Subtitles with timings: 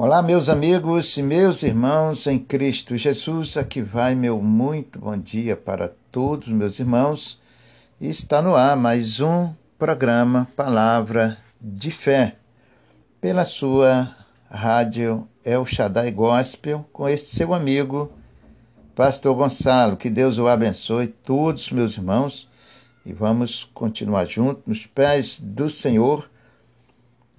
[0.00, 3.56] Olá, meus amigos e meus irmãos em Cristo Jesus.
[3.56, 7.40] Aqui vai meu muito bom dia para todos meus irmãos.
[8.00, 12.36] Está no ar mais um programa Palavra de Fé
[13.20, 14.14] pela sua
[14.48, 18.08] rádio El Shaddai Gospel com este seu amigo
[18.94, 19.96] Pastor Gonçalo.
[19.96, 22.48] Que Deus o abençoe todos meus irmãos
[23.04, 26.30] e vamos continuar juntos nos pés do Senhor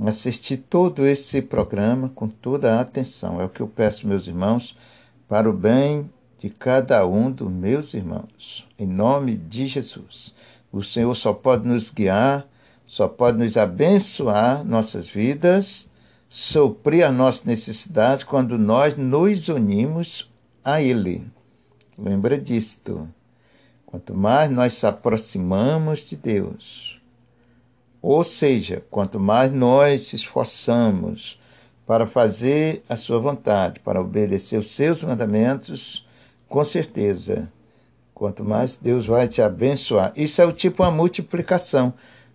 [0.07, 3.41] assistir todo esse programa com toda a atenção.
[3.41, 4.77] É o que eu peço, meus irmãos,
[5.27, 8.67] para o bem de cada um dos meus irmãos.
[8.77, 10.33] Em nome de Jesus.
[10.71, 12.47] O Senhor só pode nos guiar,
[12.85, 15.89] só pode nos abençoar nossas vidas,
[16.29, 20.29] suprir a nossa necessidade quando nós nos unimos
[20.63, 21.27] a Ele.
[21.97, 23.07] Lembra disto.
[23.85, 26.88] Quanto mais nós se aproximamos de Deus,
[28.01, 31.39] ou seja, quanto mais nós se esforçamos
[31.85, 36.05] para fazer a sua vontade, para obedecer os seus mandamentos,
[36.47, 37.51] com certeza,
[38.13, 40.13] quanto mais Deus vai te abençoar.
[40.15, 41.93] Isso é o tipo uma multiplicação.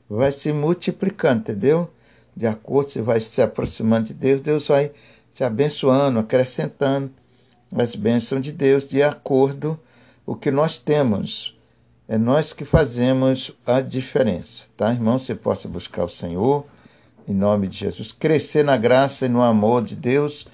[0.08, 1.90] Vai se multiplicando, entendeu?
[2.36, 4.90] De acordo, você vai se aproximando de Deus, Deus vai
[5.32, 7.10] te abençoando, acrescentando
[7.72, 9.78] as bênçãos de Deus de acordo
[10.26, 11.53] com o que nós temos
[12.06, 15.18] é nós que fazemos a diferença, tá, irmão?
[15.18, 16.66] Você possa buscar o Senhor,
[17.26, 20.46] em nome de Jesus, crescer na graça e no amor de Deus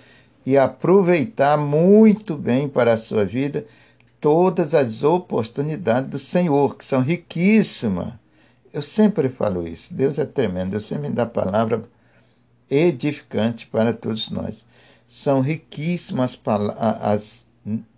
[0.46, 3.66] e aproveitar muito bem para a sua vida
[4.20, 8.12] todas as oportunidades do Senhor, que são riquíssimas.
[8.72, 9.92] Eu sempre falo isso.
[9.92, 10.70] Deus é tremendo.
[10.70, 11.82] Deus sempre me dá palavra
[12.70, 14.64] edificante para todos nós.
[15.08, 16.38] São riquíssimas
[16.78, 17.46] as,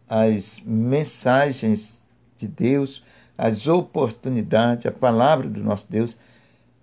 [0.08, 2.00] as mensagens
[2.38, 3.02] de Deus
[3.36, 6.18] as oportunidades, a palavra do nosso Deus,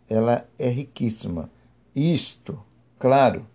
[0.09, 1.49] ela é riquíssima.
[1.95, 2.59] Isto,
[2.97, 3.45] claro,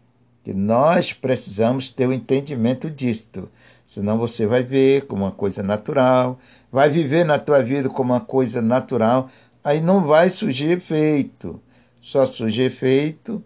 [0.44, 3.48] que nós precisamos ter o entendimento disto.
[3.86, 6.38] Senão você vai ver como uma coisa natural,
[6.70, 9.28] vai viver na tua vida como uma coisa natural,
[9.62, 11.60] aí não vai surgir efeito.
[12.00, 13.42] Só surge efeito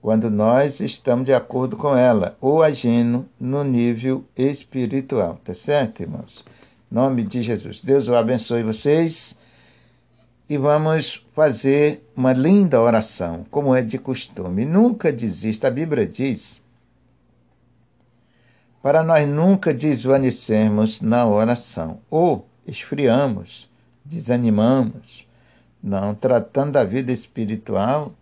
[0.00, 6.44] quando nós estamos de acordo com ela, ou agindo no nível espiritual, tá certo, irmãos?
[6.90, 7.80] Nome de Jesus.
[7.82, 9.36] Deus o abençoe vocês.
[10.48, 14.64] E vamos fazer uma linda oração, como é de costume.
[14.64, 15.68] Nunca desista.
[15.68, 16.62] A Bíblia diz
[18.84, 23.66] para nós nunca desvanecermos na oração, ou esfriamos,
[24.04, 25.26] desanimamos.
[25.82, 28.12] Não, tratando da vida espiritual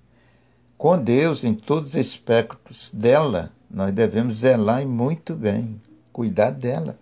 [0.79, 5.81] com Deus em todos os aspectos dela, nós devemos zelar e muito bem,
[6.13, 6.97] cuidar dela.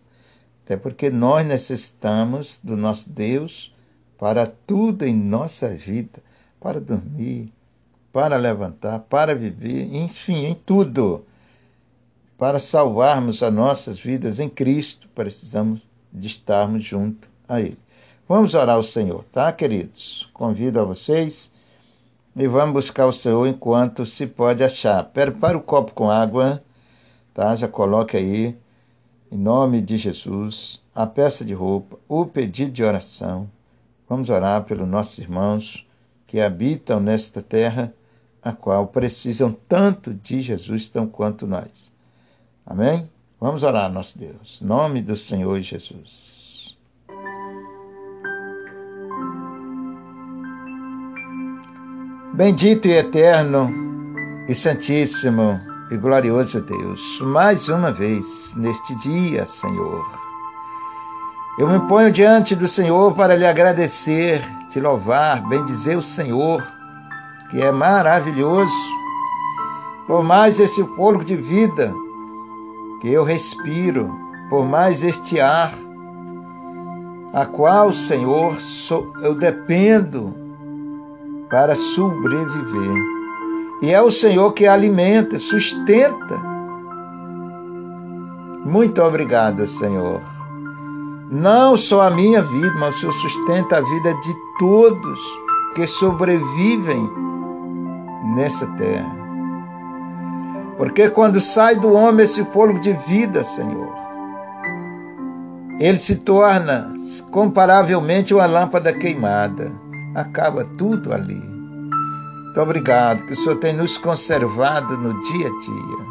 [0.71, 3.75] Até porque nós necessitamos do nosso Deus
[4.17, 6.23] para tudo em nossa vida,
[6.61, 7.53] para dormir,
[8.13, 11.27] para levantar, para viver, enfim, em tudo.
[12.39, 15.81] Para salvarmos as nossas vidas em Cristo, precisamos
[16.13, 17.79] de estarmos junto a Ele.
[18.29, 20.31] Vamos orar ao Senhor, tá, queridos?
[20.33, 21.51] Convido a vocês
[22.37, 25.03] e vamos buscar o Senhor enquanto se pode achar.
[25.03, 26.63] Prepare o copo com água,
[27.35, 27.57] tá?
[27.57, 28.57] Já coloque aí
[29.31, 33.49] em nome de Jesus, a peça de roupa, o pedido de oração.
[34.09, 35.87] Vamos orar pelos nossos irmãos
[36.27, 37.95] que habitam nesta terra,
[38.43, 41.93] a qual precisam tanto de Jesus, tão quanto nós.
[42.67, 43.09] Amém?
[43.39, 44.61] Vamos orar, nosso Deus.
[44.61, 46.77] Em nome do Senhor Jesus.
[52.35, 53.71] Bendito e eterno
[54.49, 60.07] e santíssimo e glorioso Deus, mais uma vez neste dia, Senhor.
[61.59, 64.41] Eu me ponho diante do Senhor para lhe agradecer,
[64.71, 66.65] te louvar, bendizer o Senhor,
[67.51, 68.73] que é maravilhoso,
[70.07, 71.93] por mais esse fôlego de vida
[73.01, 74.17] que eu respiro,
[74.49, 75.73] por mais este ar,
[77.33, 78.57] a qual, Senhor,
[79.23, 80.35] eu dependo
[81.51, 83.20] para sobreviver.
[83.83, 86.39] E é o Senhor que alimenta, sustenta.
[88.65, 90.21] Muito obrigado, Senhor.
[91.31, 95.21] Não só a minha vida, mas o Senhor sustenta a vida de todos
[95.75, 97.11] que sobrevivem
[98.35, 99.17] nessa terra.
[100.77, 103.93] Porque quando sai do homem esse fôlego de vida, Senhor,
[105.79, 106.93] ele se torna
[107.31, 109.73] comparavelmente uma lâmpada queimada.
[110.15, 111.50] Acaba tudo ali.
[112.51, 116.11] Muito obrigado que o Senhor tem nos conservado no dia a dia.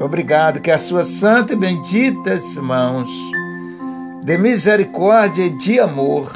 [0.00, 3.10] Obrigado que as suas santas e benditas mãos
[4.24, 6.32] de misericórdia e de amor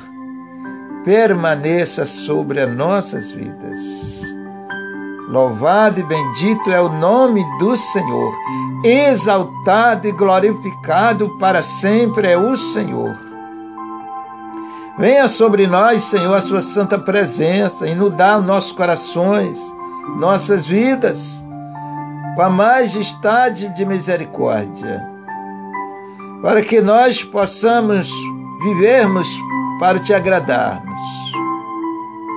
[1.07, 4.27] permaneça sobre as nossas vidas.
[5.31, 8.35] Louvado e bendito é o nome do Senhor.
[8.85, 13.26] Exaltado e glorificado para sempre é o Senhor.
[14.99, 19.59] Venha sobre nós, Senhor, a sua santa presença, inundar nossos corações,
[20.17, 21.45] nossas vidas,
[22.35, 25.07] com a majestade de misericórdia,
[26.41, 28.11] para que nós possamos
[28.63, 29.29] vivermos
[29.79, 31.01] para te agradarmos.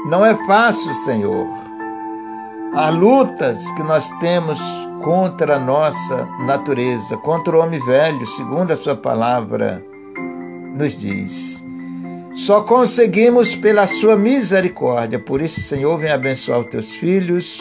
[0.08, 1.48] Não é fácil, Senhor.
[2.76, 4.60] Há lutas que nós temos
[5.02, 9.82] contra a nossa natureza, contra o homem velho, segundo a sua palavra
[10.76, 11.69] nos diz.
[12.32, 15.20] Só conseguimos pela sua misericórdia.
[15.20, 17.60] Por isso, Senhor, vem abençoar os teus filhos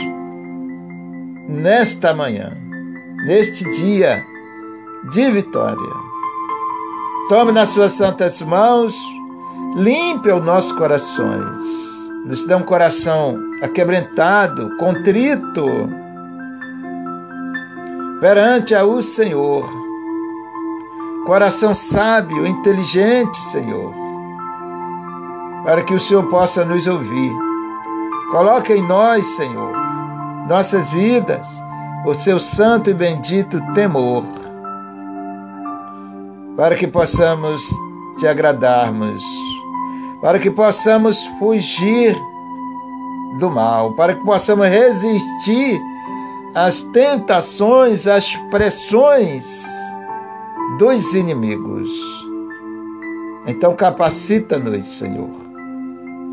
[1.49, 2.57] nesta manhã,
[3.25, 4.23] neste dia
[5.11, 6.09] de vitória.
[7.29, 8.95] Tome nas suas santas mãos,
[9.77, 11.65] limpe os nossos corações.
[12.27, 15.89] Nos dê um coração aquebrantado, contrito,
[18.21, 19.67] perante o Senhor.
[21.27, 24.08] Coração sábio, inteligente, Senhor
[25.69, 27.31] para que o Senhor possa nos ouvir.
[28.31, 29.71] Coloque em nós, Senhor,
[30.49, 31.47] nossas vidas,
[32.07, 34.25] o seu santo e bendito temor,
[36.57, 37.69] para que possamos
[38.17, 39.23] te agradarmos,
[40.23, 42.17] para que possamos fugir
[43.39, 45.79] do mal, para que possamos resistir
[46.55, 49.67] às tentações, às pressões
[50.79, 51.91] dos inimigos.
[53.47, 55.48] Então capacita-nos, Senhor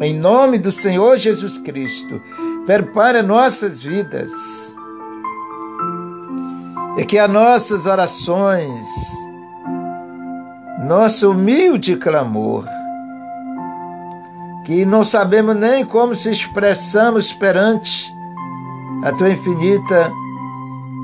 [0.02, 2.22] em nome do Senhor Jesus Cristo,
[2.66, 4.32] prepara nossas vidas.
[6.98, 8.88] E que as nossas orações,
[10.88, 12.66] nosso humilde clamor,
[14.66, 18.14] que não sabemos nem como se expressamos perante
[19.04, 20.12] a tua infinita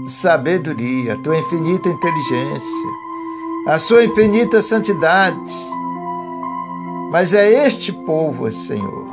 [0.07, 2.89] sabedoria, a tua infinita inteligência,
[3.67, 5.53] a sua infinita santidade,
[7.11, 9.05] mas é este povo, Senhor,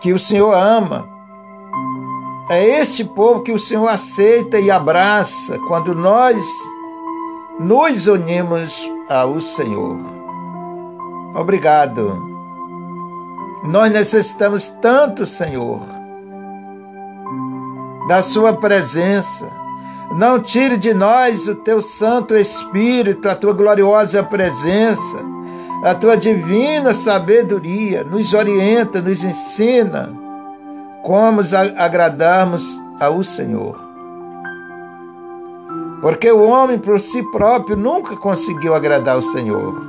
[0.00, 1.06] que o Senhor ama.
[2.48, 6.38] É este povo que o Senhor aceita e abraça quando nós
[7.60, 9.98] nos unimos ao Senhor.
[11.34, 12.18] Obrigado.
[13.62, 15.82] Nós necessitamos tanto, Senhor,
[18.08, 19.46] da Sua presença.
[20.12, 25.34] Não tire de nós o Teu Santo Espírito, a Tua gloriosa presença
[25.84, 30.10] a tua divina sabedoria nos orienta, nos ensina
[31.02, 31.42] como
[31.76, 33.78] agradarmos ao Senhor.
[36.00, 39.82] Porque o homem por si próprio nunca conseguiu agradar ao Senhor.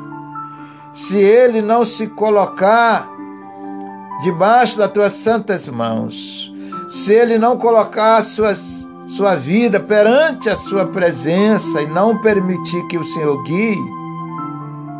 [0.94, 3.10] Se ele não se colocar
[4.22, 6.52] debaixo das tuas santas mãos,
[6.90, 12.98] se ele não colocar suas, sua vida perante a sua presença e não permitir que
[12.98, 14.05] o Senhor guie,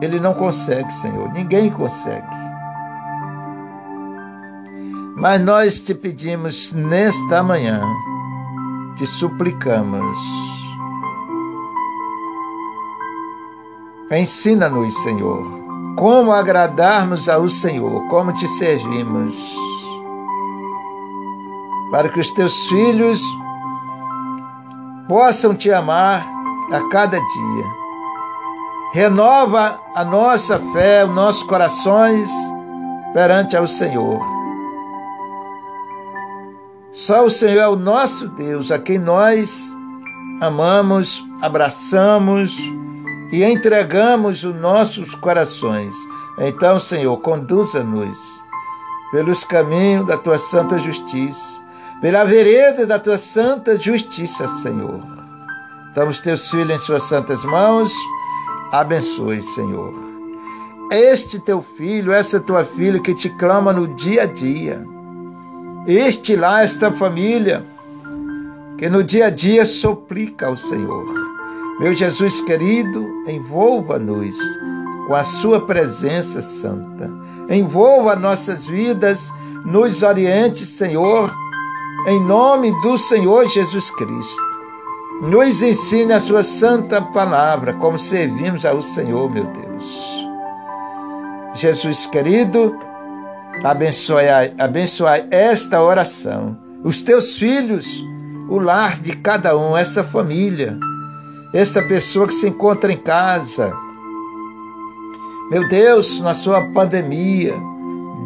[0.02, 2.28] ele não consegue, Senhor, ninguém consegue.
[5.16, 7.82] Mas nós te pedimos nesta manhã,
[8.98, 10.18] te suplicamos.
[14.12, 15.42] Ensina-nos, Senhor,
[15.98, 19.56] como agradarmos ao Senhor, como te servimos,
[21.92, 23.22] para que os teus filhos
[25.08, 26.26] possam te amar
[26.72, 27.85] a cada dia
[28.96, 32.30] renova a nossa fé, os nossos corações
[33.14, 34.22] perante ao Senhor.
[36.94, 39.76] Só o Senhor é o nosso Deus, a quem nós
[40.40, 42.58] amamos, abraçamos
[43.34, 45.94] e entregamos os nossos corações.
[46.40, 48.18] Então, Senhor, conduza-nos
[49.12, 51.62] pelos caminhos da tua santa justiça,
[52.00, 55.02] pela vereda da tua santa justiça, Senhor.
[55.90, 57.92] Estamos teus filhos em suas santas mãos
[58.72, 59.94] abençoe, Senhor.
[60.92, 64.86] Este teu filho, essa tua filha que te clama no dia a dia.
[65.88, 67.66] Este lá, esta família,
[68.78, 71.06] que no dia a dia suplica ao Senhor.
[71.80, 74.38] Meu Jesus querido, envolva-nos
[75.08, 77.12] com a sua presença santa.
[77.50, 79.32] Envolva nossas vidas,
[79.66, 81.34] nos oriente, Senhor,
[82.08, 84.55] em nome do Senhor Jesus Cristo.
[85.22, 90.28] Nos ensine a sua santa palavra, como servimos ao Senhor, meu Deus.
[91.54, 92.78] Jesus querido,
[93.64, 94.26] abençoe,
[94.60, 98.04] abençoe esta oração, os teus filhos,
[98.50, 100.78] o lar de cada um, essa família,
[101.54, 103.74] esta pessoa que se encontra em casa.
[105.50, 107.56] Meu Deus, na sua pandemia,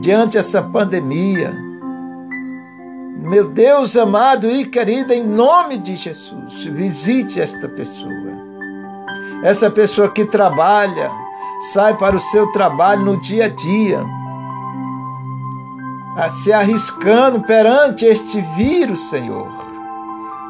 [0.01, 1.68] diante dessa pandemia,
[3.21, 8.13] Meu Deus amado e querido, em nome de Jesus, visite esta pessoa.
[9.43, 11.11] Essa pessoa que trabalha,
[11.73, 14.05] sai para o seu trabalho no dia a dia,
[16.31, 19.47] se arriscando perante este vírus, Senhor.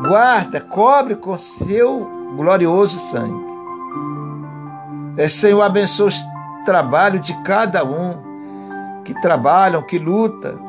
[0.08, 3.50] Guarda, cobre com seu glorioso sangue.
[5.18, 10.69] É, Senhor, abençoe o trabalho de cada um que trabalham, que luta,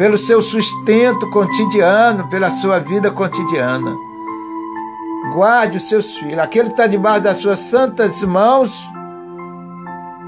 [0.00, 3.94] pelo seu sustento cotidiano, pela sua vida cotidiana.
[5.34, 6.38] Guarde os seus filhos.
[6.38, 8.72] Aquele que está debaixo das suas santas mãos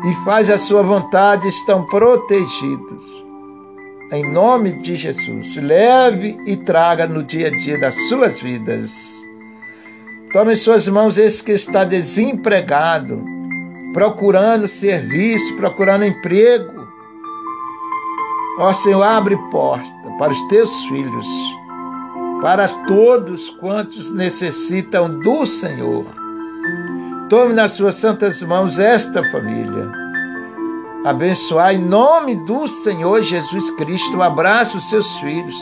[0.04, 3.02] e faz a sua vontade estão protegidos.
[4.12, 8.92] Em nome de Jesus, leve e traga no dia a dia das suas vidas.
[10.34, 13.24] Tome em suas mãos esse que está desempregado,
[13.94, 16.81] procurando serviço, procurando emprego.
[18.58, 21.26] Ó Senhor, abre porta para os teus filhos,
[22.42, 26.04] para todos quantos necessitam do Senhor.
[27.30, 29.90] Tome nas suas santas mãos esta família.
[31.04, 34.22] Abençoar em nome do Senhor Jesus Cristo.
[34.22, 35.56] Abraça os seus filhos.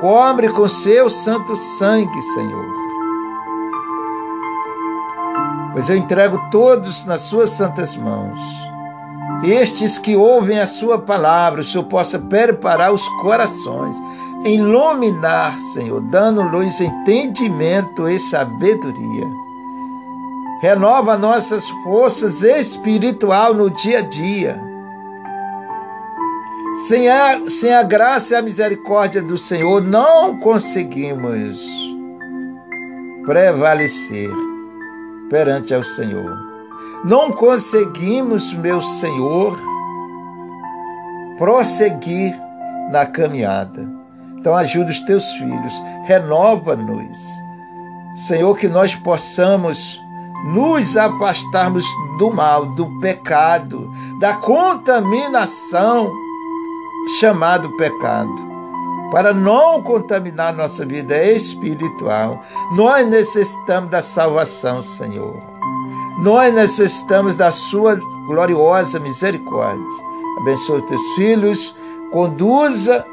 [0.00, 2.66] Cobre com seu santo sangue, Senhor.
[5.72, 8.40] Pois eu entrego todos nas suas santas mãos.
[9.42, 13.96] Estes que ouvem a sua palavra, o Senhor possa preparar os corações,
[14.44, 19.44] iluminar, Senhor, dando luz, entendimento e sabedoria
[20.64, 24.58] renova nossas forças espiritual no dia a dia.
[26.88, 31.66] Sem a, sem a graça e a misericórdia do Senhor, não conseguimos
[33.26, 34.30] prevalecer
[35.28, 36.43] perante ao Senhor.
[37.04, 39.58] Não conseguimos, meu Senhor,
[41.36, 42.34] prosseguir
[42.90, 43.86] na caminhada.
[44.38, 45.74] Então ajuda os teus filhos,
[46.06, 47.18] renova-nos.
[48.16, 50.00] Senhor, que nós possamos
[50.46, 51.84] nos afastarmos
[52.18, 56.10] do mal, do pecado, da contaminação
[57.20, 58.34] chamado pecado,
[59.10, 62.42] para não contaminar nossa vida espiritual.
[62.72, 65.53] Nós necessitamos da salvação, Senhor.
[66.18, 69.84] Nós necessitamos da sua gloriosa misericórdia.
[70.40, 71.74] Abençoe teus filhos,
[72.12, 73.04] conduza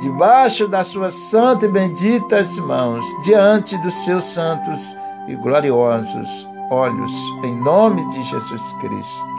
[0.00, 4.96] debaixo das suas santas e benditas mãos, diante dos seus santos
[5.28, 7.12] e gloriosos olhos,
[7.44, 9.36] em nome de Jesus Cristo.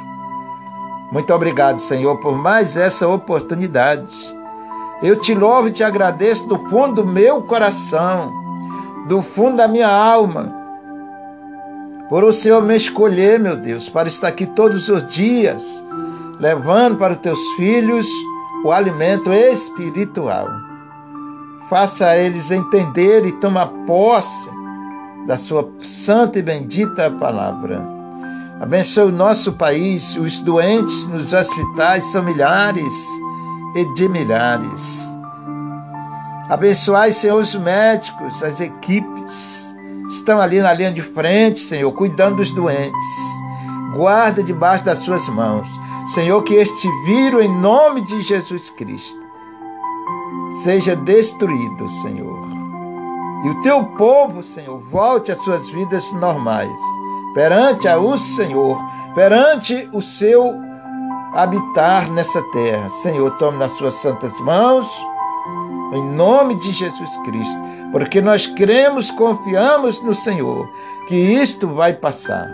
[1.11, 4.35] Muito obrigado, Senhor, por mais essa oportunidade.
[5.01, 8.31] Eu te louvo e te agradeço do fundo do meu coração,
[9.07, 10.53] do fundo da minha alma,
[12.09, 15.83] por o Senhor me escolher, meu Deus, para estar aqui todos os dias,
[16.39, 18.07] levando para os teus filhos
[18.63, 20.47] o alimento espiritual.
[21.69, 24.49] Faça eles entender e tomar posse
[25.27, 27.85] da sua santa e bendita palavra.
[28.61, 32.93] Abençoe o nosso país, os doentes nos hospitais são milhares
[33.75, 35.07] e de milhares.
[36.49, 39.66] Abençoai, Senhor, os médicos, as equipes
[40.09, 42.93] estão ali na linha de frente, Senhor, cuidando dos doentes.
[43.95, 45.67] Guarda debaixo das suas mãos.
[46.13, 49.19] Senhor, que este vírus, em nome de Jesus Cristo,
[50.63, 52.47] seja destruído, Senhor.
[53.43, 56.79] E o teu povo, Senhor, volte às suas vidas normais,
[57.33, 58.77] perante o Senhor,
[59.13, 60.55] perante o seu
[61.33, 62.89] habitar nessa terra.
[62.89, 64.87] Senhor, tome nas suas santas mãos,
[65.93, 67.61] em nome de Jesus Cristo,
[67.91, 70.67] porque nós cremos, confiamos no Senhor,
[71.07, 72.49] que isto vai passar.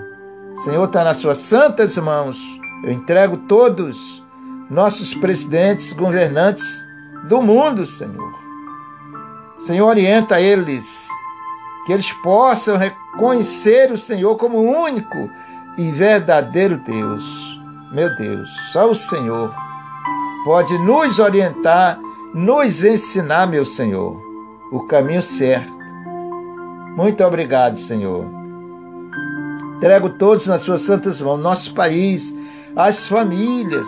[0.64, 2.38] Senhor, está nas suas santas mãos.
[2.84, 4.24] Eu entrego todos
[4.70, 6.86] nossos presidentes, governantes
[7.28, 8.34] do mundo, Senhor.
[9.66, 11.08] Senhor, orienta eles,
[11.86, 15.30] que eles possam reconhecer o Senhor como o único
[15.78, 17.60] e verdadeiro Deus.
[17.92, 19.54] Meu Deus, só o Senhor
[20.44, 22.00] pode nos orientar,
[22.34, 24.20] nos ensinar, meu Senhor,
[24.74, 25.72] o caminho certo.
[26.98, 28.26] Muito obrigado, Senhor.
[29.78, 32.34] Entrego todos nas suas santas mãos, nosso país,
[32.76, 33.88] as famílias,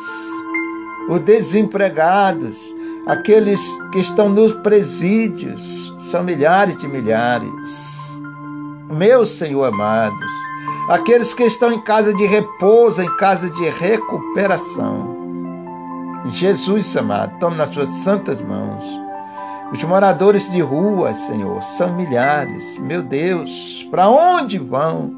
[1.10, 2.74] os desempregados,
[3.06, 8.20] Aqueles que estão nos presídios são milhares de milhares.
[8.90, 10.32] Meus Senhor amados,
[10.90, 15.16] aqueles que estão em casa de repouso, em casa de recuperação.
[16.32, 18.84] Jesus amado, tome nas suas santas mãos.
[19.76, 22.78] Os moradores de rua, Senhor, são milhares.
[22.80, 25.14] Meu Deus, para onde vão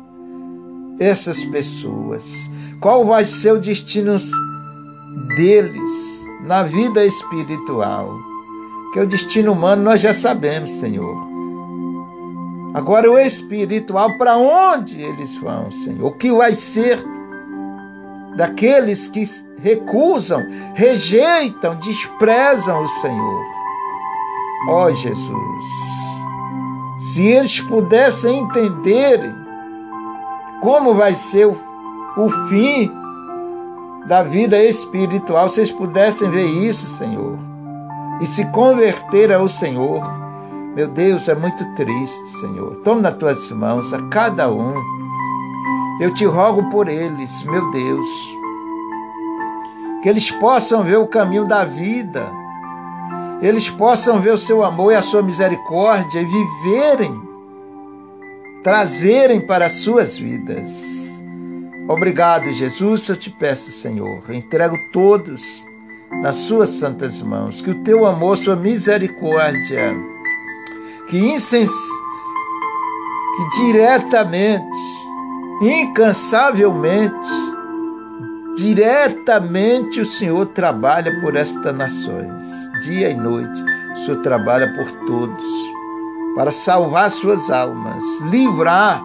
[0.99, 2.49] essas pessoas?
[2.79, 4.17] Qual vai ser o destino
[5.35, 6.17] deles?
[6.47, 8.17] na vida espiritual.
[8.93, 11.27] que o destino humano nós já sabemos, Senhor.
[12.73, 16.05] Agora o espiritual, para onde eles vão, Senhor?
[16.05, 16.97] O que vai ser
[18.37, 19.23] daqueles que
[19.61, 20.41] recusam,
[20.73, 23.43] rejeitam, desprezam o Senhor?
[24.69, 25.67] Ó oh, Jesus,
[26.99, 29.19] se eles pudessem entender
[30.61, 31.55] como vai ser o,
[32.17, 32.91] o fim
[34.07, 37.37] da vida espiritual, se eles pudessem ver isso, Senhor,
[38.21, 40.01] e se converter ao Senhor.
[40.75, 42.77] Meu Deus, é muito triste, Senhor.
[42.77, 44.75] Tome nas tuas mãos a cada um.
[45.99, 48.07] Eu te rogo por eles, meu Deus,
[50.01, 52.31] que eles possam ver o caminho da vida,
[53.41, 57.21] eles possam ver o seu amor e a sua misericórdia e viverem,
[58.63, 61.21] trazerem para as suas vidas.
[61.87, 65.65] Obrigado, Jesus, eu te peço, Senhor, entrego todos
[66.21, 69.95] nas suas santas mãos, que o teu amor, sua misericórdia,
[71.09, 71.71] que insens...
[73.37, 74.77] que diretamente,
[75.61, 77.29] incansavelmente,
[78.57, 82.43] diretamente o Senhor trabalha por estas nações,
[82.81, 85.45] dia e noite, o Senhor trabalha por todos,
[86.35, 89.03] para salvar suas almas, livrar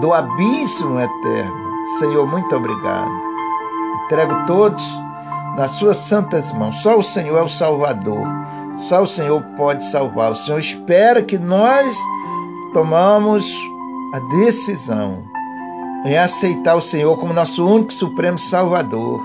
[0.00, 1.70] do abismo eterno.
[1.98, 3.10] Senhor, muito obrigado.
[4.04, 5.00] Entrego todos
[5.56, 6.82] nas suas santas mãos.
[6.82, 8.26] Só o Senhor é o Salvador.
[8.78, 10.32] Só o Senhor pode salvar.
[10.32, 11.96] O Senhor espera que nós
[12.72, 13.54] tomamos
[14.14, 15.29] a decisão
[16.04, 19.20] em aceitar o Senhor como nosso único supremo Salvador,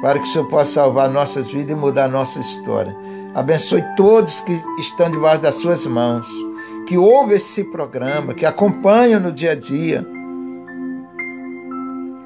[0.00, 2.96] para que o Senhor possa salvar nossas vidas e mudar nossa história.
[3.34, 6.26] Abençoe todos que estão debaixo das suas mãos
[6.86, 10.06] que ouvem esse programa, que acompanham no dia a dia.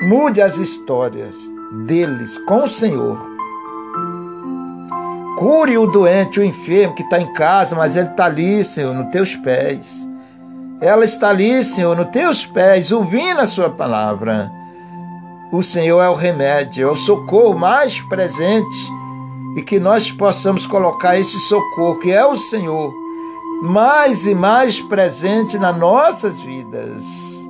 [0.02, 1.36] Mude as histórias
[1.86, 3.18] deles com o Senhor.
[5.38, 9.10] Cure o doente, o enfermo que está em casa, mas ele está ali, Senhor, nos
[9.10, 10.06] teus pés.
[10.80, 14.52] Ela está ali, Senhor, nos teus pés, ouvindo a Sua palavra.
[15.52, 18.92] O Senhor é o remédio, é o socorro mais presente
[19.56, 22.92] e que nós possamos colocar esse socorro, que é o Senhor,
[23.62, 27.48] mais e mais presente nas nossas vidas,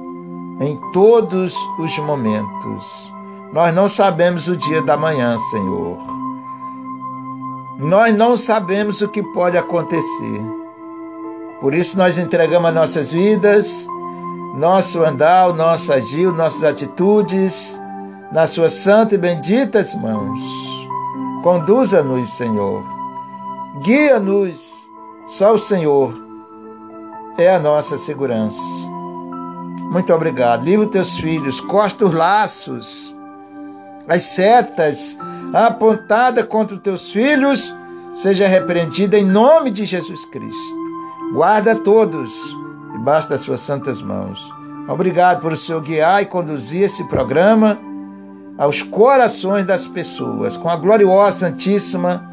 [0.60, 3.12] em todos os momentos.
[3.52, 5.98] Nós não sabemos o dia da manhã, Senhor.
[7.78, 10.65] Nós não sabemos o que pode acontecer.
[11.60, 13.86] Por isso nós entregamos as nossas vidas,
[14.56, 17.80] nosso andar, nosso agir, nossas atitudes
[18.32, 20.40] nas suas santas e benditas mãos.
[21.42, 22.82] Conduza-nos, Senhor.
[23.82, 24.90] Guia-nos
[25.26, 26.14] só o Senhor
[27.38, 28.60] é a nossa segurança.
[29.90, 30.64] Muito obrigado.
[30.64, 33.14] Livra teus filhos, corta os laços,
[34.08, 35.16] as setas
[35.52, 37.74] apontada contra os teus filhos,
[38.14, 40.85] seja repreendida em nome de Jesus Cristo.
[41.36, 42.56] Guarda todos
[42.92, 44.40] debaixo das suas santas mãos.
[44.88, 47.78] Obrigado por o Senhor guiar e conduzir esse programa
[48.56, 52.24] aos corações das pessoas, com a gloriosa, santíssima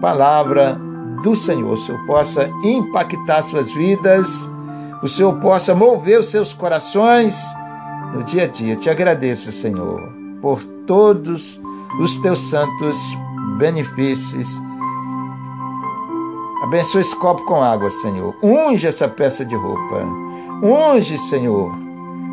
[0.00, 0.80] palavra
[1.24, 1.72] do Senhor.
[1.72, 4.48] O Senhor possa impactar suas vidas,
[5.02, 7.42] o Senhor possa mover os seus corações
[8.14, 8.76] no dia a dia.
[8.76, 10.00] Te agradeço, Senhor,
[10.40, 11.60] por todos
[12.00, 12.96] os teus santos
[13.58, 14.67] benefícios.
[16.62, 18.34] Abençoe esse copo com água, Senhor.
[18.42, 20.04] Unge essa peça de roupa.
[20.62, 21.72] Unge, Senhor,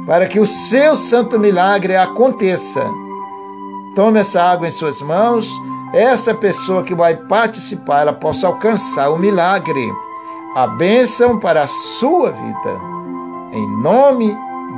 [0.06, 2.84] para que o seu santo milagre aconteça.
[3.96, 5.50] Tome essa água em suas mãos
[5.96, 9.94] essa pessoa que vai participar, ela possa alcançar o milagre,
[10.54, 12.82] a bênção para a sua vida.
[13.54, 14.36] Em nome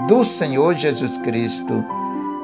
[0.08, 1.84] do Senhor Jesus Cristo,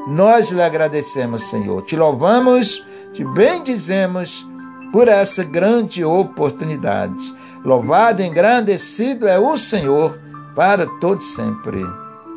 [0.07, 1.83] nós lhe agradecemos, Senhor.
[1.83, 4.43] Te louvamos, te bendizemos
[4.93, 7.35] por essa grande oportunidade.
[7.65, 10.19] Louvado e engrandecido é o Senhor
[10.55, 11.83] para todo sempre.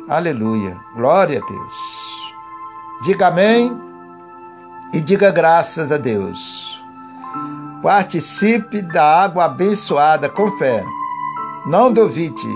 [0.09, 0.75] Aleluia.
[0.95, 1.75] Glória a Deus.
[3.03, 3.79] Diga amém
[4.91, 6.83] e diga graças a Deus.
[7.83, 10.83] Participe da água abençoada com fé.
[11.67, 12.47] Não duvide.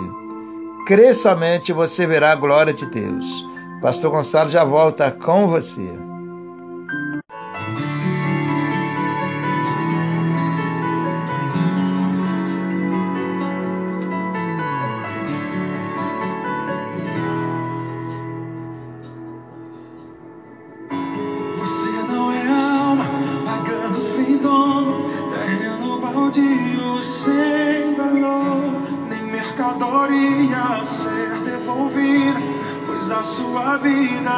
[0.87, 3.47] Crê somente e você verá a glória de Deus.
[3.79, 6.10] Pastor Gonçalo já volta com você.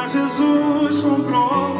[0.07, 1.72] Jesus comprou.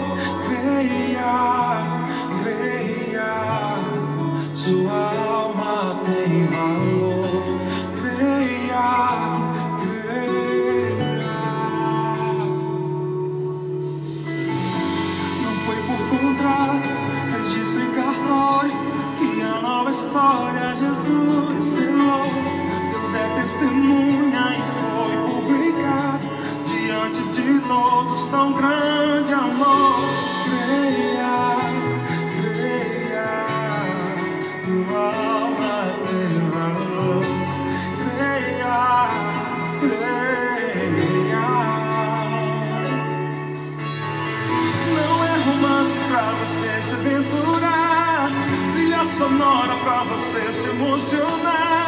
[50.06, 51.83] você se emocionar.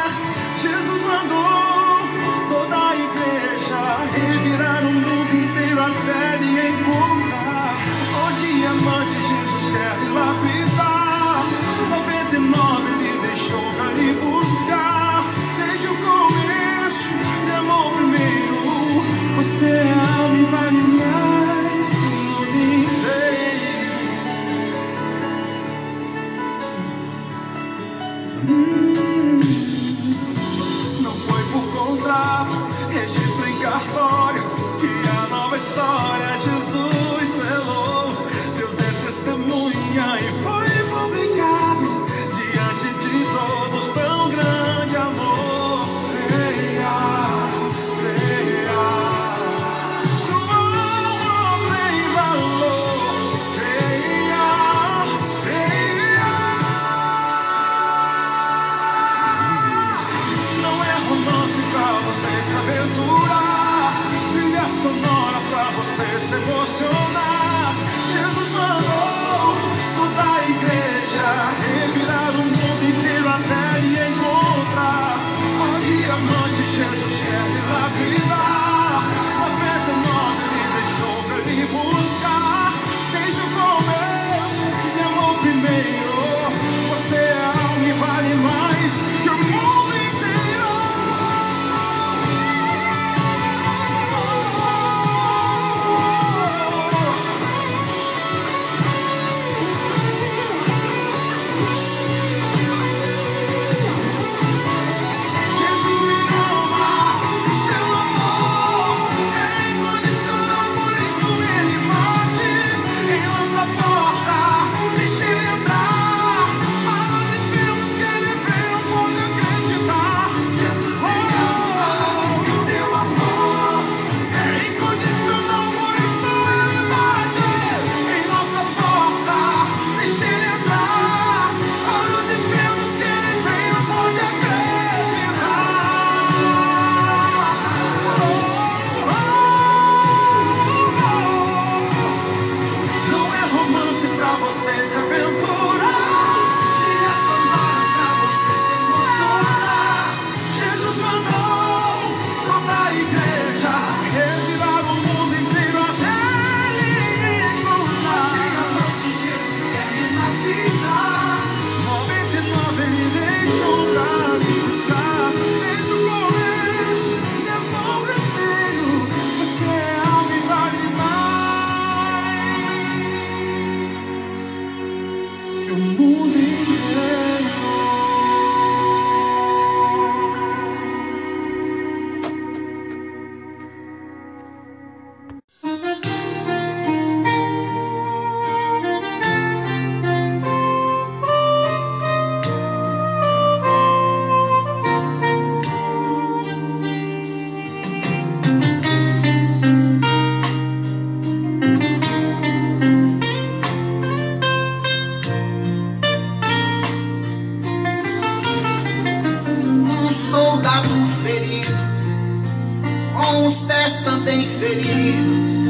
[213.56, 215.68] os pés também feridos,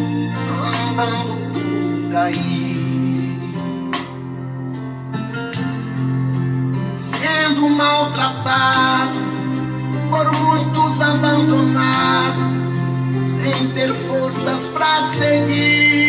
[0.90, 3.38] andando por aí.
[6.96, 9.18] Sendo maltratado,
[10.10, 12.40] por muitos abandonado,
[13.24, 16.06] sem ter forças pra seguir.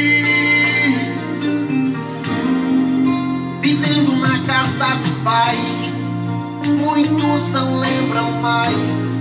[3.62, 5.58] Vivendo na casa do pai,
[6.80, 9.16] muitos não lembram mais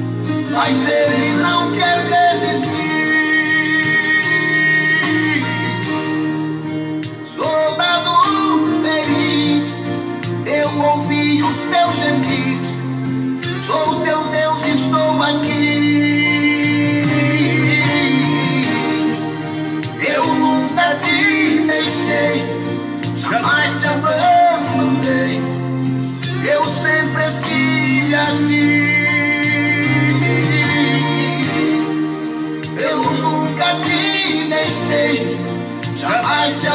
[0.56, 2.65] mas ele não quer desistir.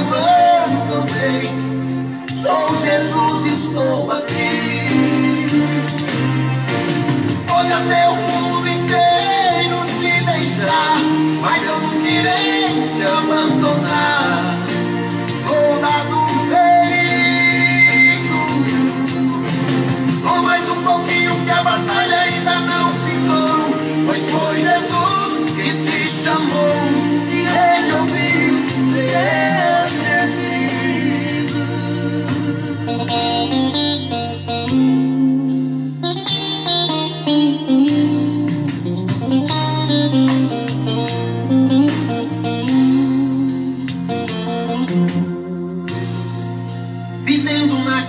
[0.03, 0.40] Jamais te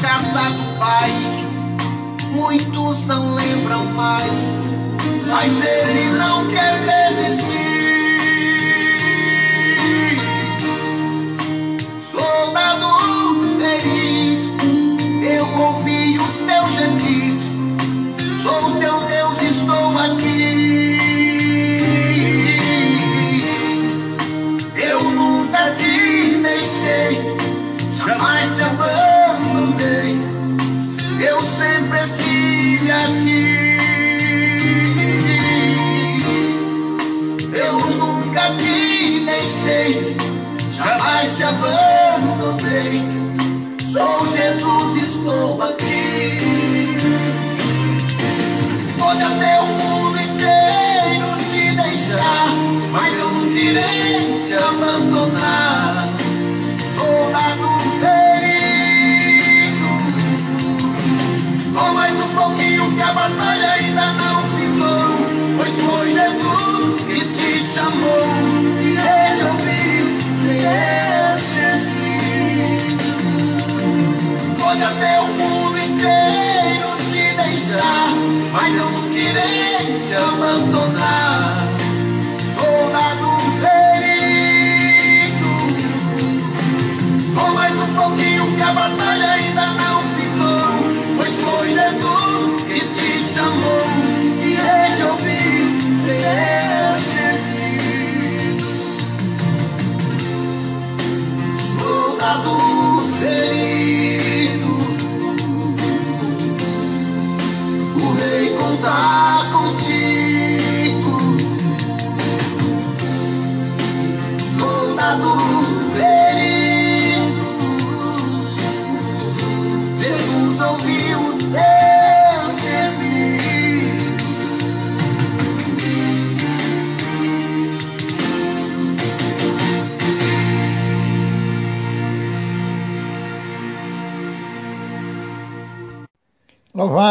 [0.02, 1.12] casa do pai,
[2.32, 4.74] muitos não lembram mais,
[5.28, 7.51] mas ele não quer desistir.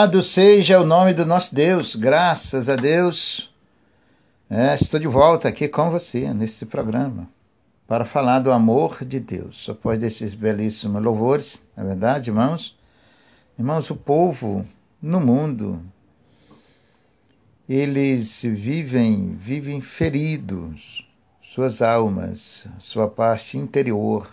[0.01, 3.53] Louvado seja o nome do nosso Deus, graças a Deus.
[4.49, 7.29] É, estou de volta aqui com você nesse programa
[7.87, 9.69] para falar do amor de Deus.
[9.69, 12.75] Após desses belíssimos louvores, na é verdade, irmãos?
[13.59, 14.67] Irmãos, o povo
[14.99, 15.79] no mundo,
[17.69, 21.07] eles vivem, vivem feridos,
[21.43, 24.27] suas almas, sua parte interior,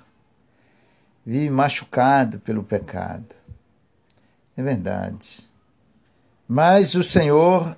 [1.26, 3.36] vive machucado pelo pecado.
[4.56, 5.47] É verdade.
[6.50, 7.76] Mas o Senhor,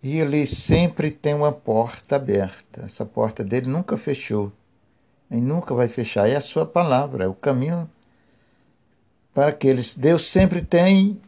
[0.00, 2.82] ele sempre tem uma porta aberta.
[2.82, 4.52] Essa porta dele nunca fechou.
[5.28, 6.30] E nunca vai fechar.
[6.30, 7.90] É a sua palavra, é o caminho
[9.34, 9.94] para aqueles.
[9.94, 11.20] Deus sempre tem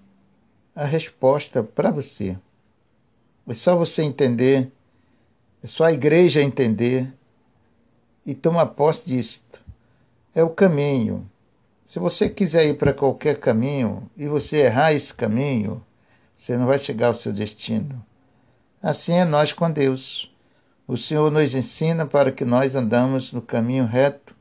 [0.76, 2.38] a resposta para você.
[3.48, 4.70] É só você entender,
[5.62, 7.12] é só a igreja entender
[8.24, 9.60] e tomar posse disto.
[10.32, 11.28] É o caminho.
[11.84, 15.82] Se você quiser ir para qualquer caminho e você errar esse caminho,
[16.36, 18.04] você não vai chegar ao seu destino.
[18.82, 20.30] Assim é nós com Deus.
[20.86, 24.34] O Senhor nos ensina para que nós andamos no caminho reto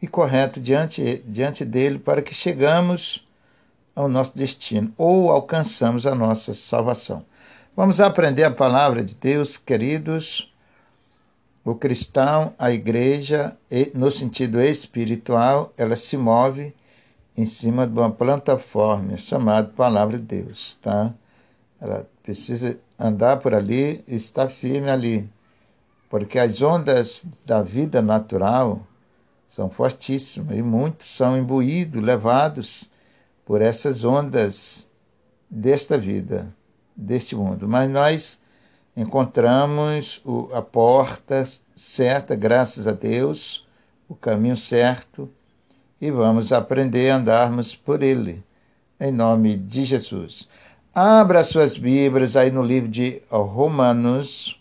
[0.00, 3.26] e correto diante, diante dele para que chegamos
[3.94, 7.24] ao nosso destino ou alcançamos a nossa salvação.
[7.74, 10.52] Vamos aprender a palavra de Deus, queridos.
[11.64, 13.56] O cristão, a igreja,
[13.94, 16.74] no sentido espiritual, ela se move
[17.36, 21.12] em cima de uma plataforma chamada Palavra de Deus, tá?
[21.80, 25.28] Ela precisa andar por ali e estar firme ali.
[26.08, 28.86] Porque as ondas da vida natural
[29.46, 32.88] são fortíssimas e muitos são imbuídos, levados
[33.44, 34.88] por essas ondas
[35.50, 36.54] desta vida,
[36.94, 37.66] deste mundo.
[37.66, 38.40] Mas nós
[38.96, 43.66] encontramos a porta certa, graças a Deus,
[44.08, 45.28] o caminho certo
[46.02, 48.42] e vamos aprender a andarmos por ele,
[48.98, 50.48] em nome de Jesus.
[50.92, 54.60] Abra suas Bíblias aí no livro de Romanos.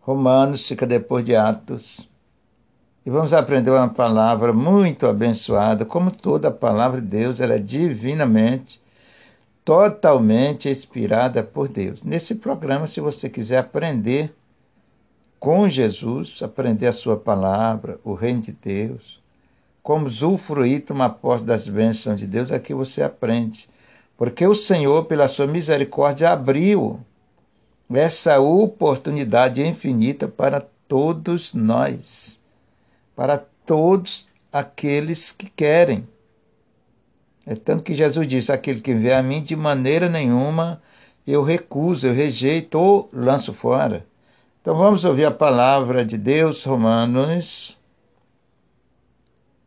[0.00, 2.06] Romanos fica depois de Atos.
[3.06, 7.58] E vamos aprender uma palavra muito abençoada, como toda a palavra de Deus, ela é
[7.58, 8.82] divinamente,
[9.64, 12.02] totalmente inspirada por Deus.
[12.02, 14.30] Nesse programa, se você quiser aprender
[15.38, 19.19] com Jesus, aprender a sua palavra, o reino de Deus,
[19.82, 23.68] como usufruir, tomar posse das bênçãos de Deus, aqui você aprende.
[24.16, 27.00] Porque o Senhor, pela sua misericórdia, abriu
[27.90, 32.40] essa oportunidade infinita para todos nós
[33.20, 36.08] para todos aqueles que querem.
[37.46, 40.80] É tanto que Jesus disse: aquele que vê a mim, de maneira nenhuma
[41.26, 44.06] eu recuso, eu rejeito ou lanço fora.
[44.62, 47.76] Então vamos ouvir a palavra de Deus, Romanos,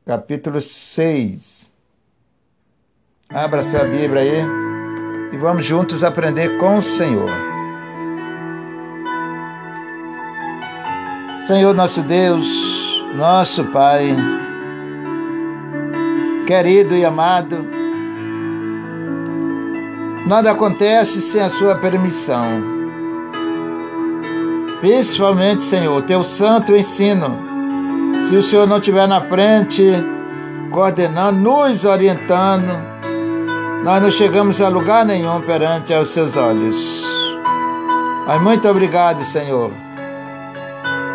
[0.06, 1.72] capítulo 6.
[3.30, 4.46] Abra sua Bíblia aí
[5.32, 7.30] e vamos juntos aprender com o Senhor.
[11.48, 12.48] Senhor nosso Deus,
[13.16, 14.16] nosso Pai,
[16.48, 17.66] querido e amado,
[20.28, 22.44] nada acontece sem a Sua permissão.
[24.80, 27.53] Principalmente, Senhor, Teu santo ensino.
[28.27, 29.83] Se o Senhor não estiver na frente,
[30.71, 32.71] coordenando, nos orientando,
[33.83, 37.03] nós não chegamos a lugar nenhum perante aos Seus olhos.
[38.25, 39.71] Mas muito obrigado, Senhor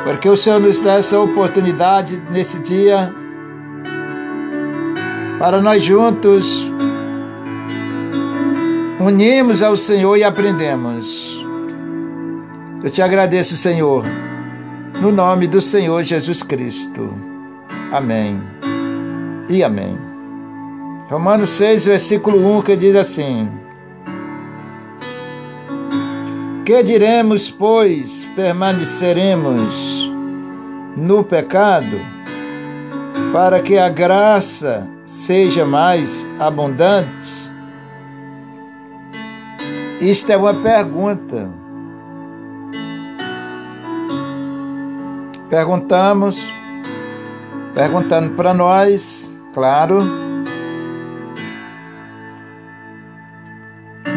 [0.09, 3.13] porque o Senhor nos dá essa oportunidade nesse dia
[5.39, 6.67] para nós juntos
[8.99, 11.45] unirmos ao Senhor e aprendemos.
[12.83, 14.03] Eu te agradeço, Senhor,
[15.01, 17.15] no nome do Senhor Jesus Cristo.
[17.93, 18.43] Amém
[19.49, 19.97] e amém.
[21.09, 23.49] Romanos 6, versículo 1, que diz assim:
[26.67, 30.13] Que diremos, pois, permaneceremos
[30.97, 31.99] no pecado,
[33.33, 37.53] para que a graça seja mais abundante?
[40.01, 41.58] Isto é uma pergunta.
[45.51, 46.53] Perguntamos,
[47.75, 50.01] perguntando para nós, claro.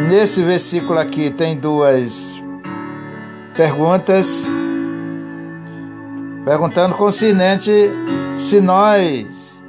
[0.10, 2.42] Nesse versículo aqui tem duas
[3.56, 4.48] perguntas
[6.44, 7.72] perguntando concernente
[8.38, 9.64] se nós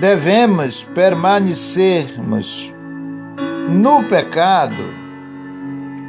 [0.00, 2.74] devemos permanecermos
[3.68, 4.84] no pecado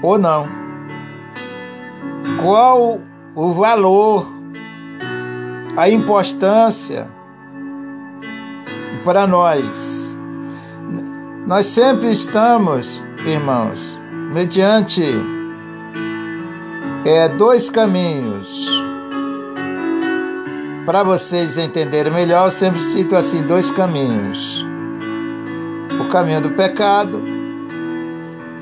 [0.02, 0.48] ou não.
[2.42, 3.00] Qual
[3.36, 4.28] o valor,
[5.80, 7.08] a importância
[9.06, 10.14] para nós.
[11.48, 13.98] Nós sempre estamos, irmãos,
[14.30, 15.06] mediante
[17.06, 18.68] é, dois caminhos
[20.86, 24.66] para vocês entenderem melhor, eu sempre cito assim dois caminhos:
[25.98, 27.24] o caminho do pecado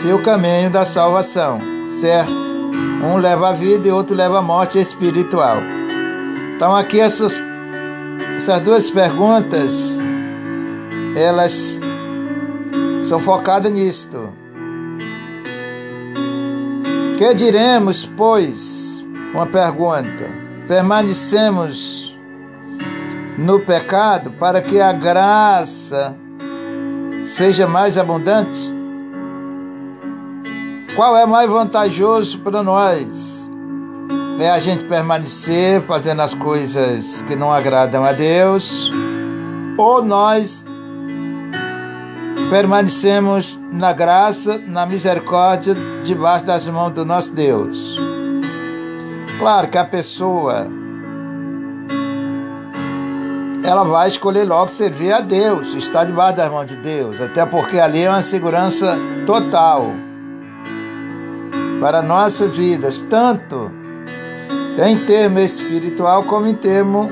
[0.05, 1.57] e o caminho da salvação,
[1.99, 2.31] certo?
[2.31, 5.76] Um leva a vida e outro leva a morte espiritual.
[6.57, 7.39] Então aqui essas,
[8.35, 9.99] essas duas perguntas,
[11.15, 11.79] elas
[13.03, 14.33] são focadas nisto.
[17.15, 19.05] Que diremos, pois?
[19.35, 20.31] Uma pergunta.
[20.67, 22.17] Permanecemos
[23.37, 26.17] no pecado para que a graça
[27.23, 28.73] seja mais abundante?
[30.95, 33.36] Qual é mais vantajoso para nós?
[34.39, 38.91] É a gente permanecer fazendo as coisas que não agradam a Deus?
[39.75, 40.63] Ou nós
[42.51, 47.97] permanecemos na graça, na misericórdia, debaixo das mãos do nosso Deus?
[49.39, 50.67] Claro que a pessoa
[53.63, 57.79] ela vai escolher logo servir a Deus, estar debaixo das mãos de Deus, até porque
[57.79, 59.91] ali é uma segurança total
[61.81, 63.76] para nossas vidas, tanto
[64.85, 67.09] em termo espiritual como em termo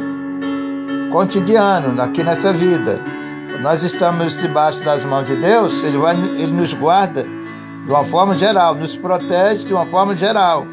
[1.12, 3.00] cotidiano, aqui nessa vida.
[3.62, 8.36] Nós estamos debaixo das mãos de Deus, Ele, vai, ele nos guarda de uma forma
[8.36, 10.68] geral, nos protege de uma forma geral.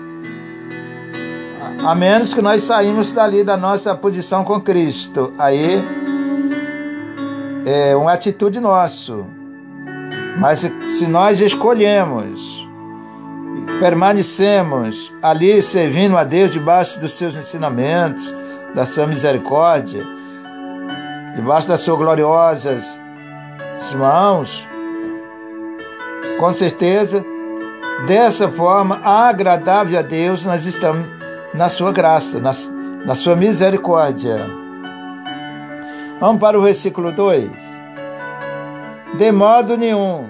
[1.86, 5.32] A menos que nós saímos dali da nossa posição com Cristo.
[5.38, 5.82] Aí
[7.64, 9.14] é uma atitude nossa.
[10.38, 12.61] Mas se nós escolhemos,
[13.82, 18.32] permanecemos ali servindo a Deus debaixo dos seus ensinamentos,
[18.72, 20.04] da sua misericórdia,
[21.34, 23.00] debaixo das suas gloriosas
[23.96, 24.64] mãos,
[26.38, 27.24] com certeza,
[28.06, 31.04] dessa forma agradável a Deus, nós estamos
[31.52, 32.52] na sua graça, na,
[33.04, 34.36] na sua misericórdia.
[36.20, 37.50] Vamos para o versículo 2.
[39.18, 40.28] De modo nenhum,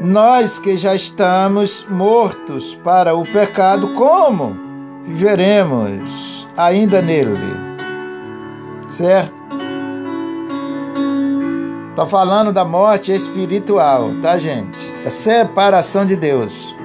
[0.00, 4.56] nós que já estamos mortos para o pecado, como
[5.04, 7.38] viveremos ainda nele?
[8.86, 9.34] Certo?
[11.90, 14.86] Está falando da morte espiritual, tá, gente?
[15.02, 16.76] Da separação de Deus.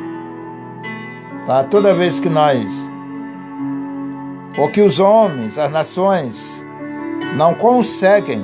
[1.45, 1.65] Tá?
[1.65, 2.89] Toda vez que nós,
[4.57, 6.65] ou que os homens, as nações,
[7.35, 8.41] não conseguem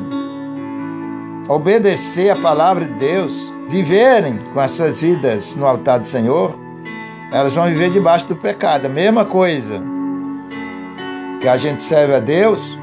[1.48, 6.58] obedecer a palavra de Deus, viverem com as suas vidas no altar do Senhor,
[7.32, 8.86] elas vão viver debaixo do pecado.
[8.86, 9.84] A mesma coisa
[11.42, 12.78] que a gente serve a Deus,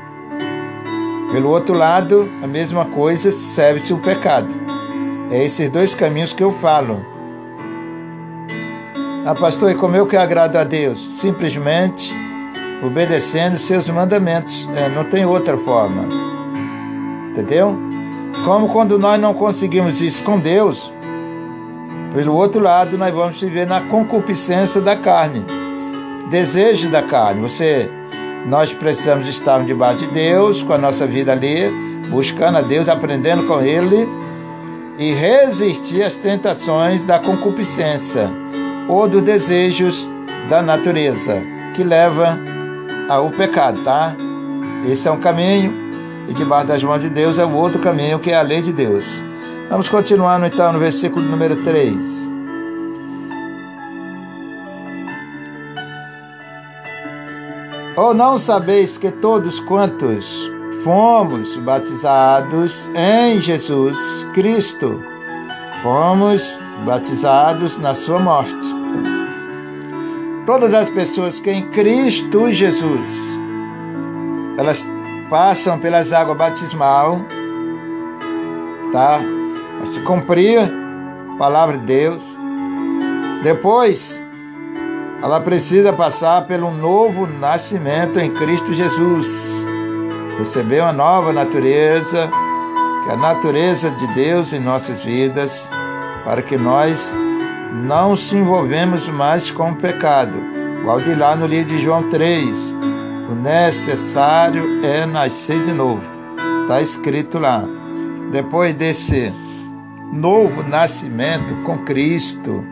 [1.33, 4.49] pelo outro lado, a mesma coisa serve-se o pecado.
[5.31, 7.05] É esses dois caminhos que eu falo.
[9.27, 10.99] Ah, pastor, e como eu que agrado a Deus?
[11.19, 12.15] Simplesmente
[12.83, 14.69] obedecendo seus mandamentos.
[14.77, 16.05] É, não tem outra forma.
[17.31, 17.94] Entendeu?
[18.43, 20.93] Como quando nós não conseguimos isso com Deus,
[22.13, 25.45] pelo outro lado, nós vamos viver na concupiscência da carne,
[26.31, 27.41] desejo da carne.
[27.43, 27.91] Você
[28.47, 31.71] nós precisamos estar debaixo de Deus, com a nossa vida ali,
[32.11, 34.09] buscando a Deus, aprendendo com Ele
[34.99, 38.31] e resistir às tentações da concupiscência
[38.87, 40.11] ou dos desejos
[40.49, 41.43] da natureza
[41.75, 42.39] que leva
[43.09, 44.15] ao pecado, tá?
[44.87, 45.73] Esse é um caminho
[46.29, 48.73] e debaixo das mãos de Deus é o outro caminho que é a lei de
[48.73, 49.23] Deus.
[49.69, 52.25] Vamos continuar então no versículo número 3.
[57.97, 60.51] Ou não sabeis que todos quantos
[60.83, 63.97] fomos batizados em Jesus
[64.35, 65.01] Cristo,
[65.83, 68.67] fomos batizados na sua morte.
[70.45, 73.39] Todas as pessoas que em Cristo Jesus,
[74.59, 74.87] elas
[75.35, 77.21] passam pelas águas batismal,
[78.93, 79.19] tá?
[79.77, 82.23] Para se cumprir a palavra de Deus.
[83.43, 84.23] Depois,
[85.21, 89.61] ela precisa passar pelo novo nascimento em Cristo Jesus.
[90.39, 92.31] Receber uma nova natureza,
[93.03, 95.69] que é a natureza de Deus em nossas vidas,
[96.25, 97.13] para que nós
[97.73, 100.37] não se envolvemos mais com o pecado.
[100.79, 102.84] Igual de lá no livro de João 3,
[103.29, 106.03] o necessário é nascer de novo.
[106.63, 107.65] Está escrito lá.
[108.31, 109.33] Depois desse
[110.13, 112.65] novo nascimento com Cristo,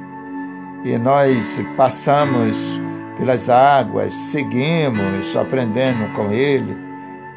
[0.84, 2.80] e nós passamos
[3.16, 6.76] pelas águas, seguimos aprendendo com Ele,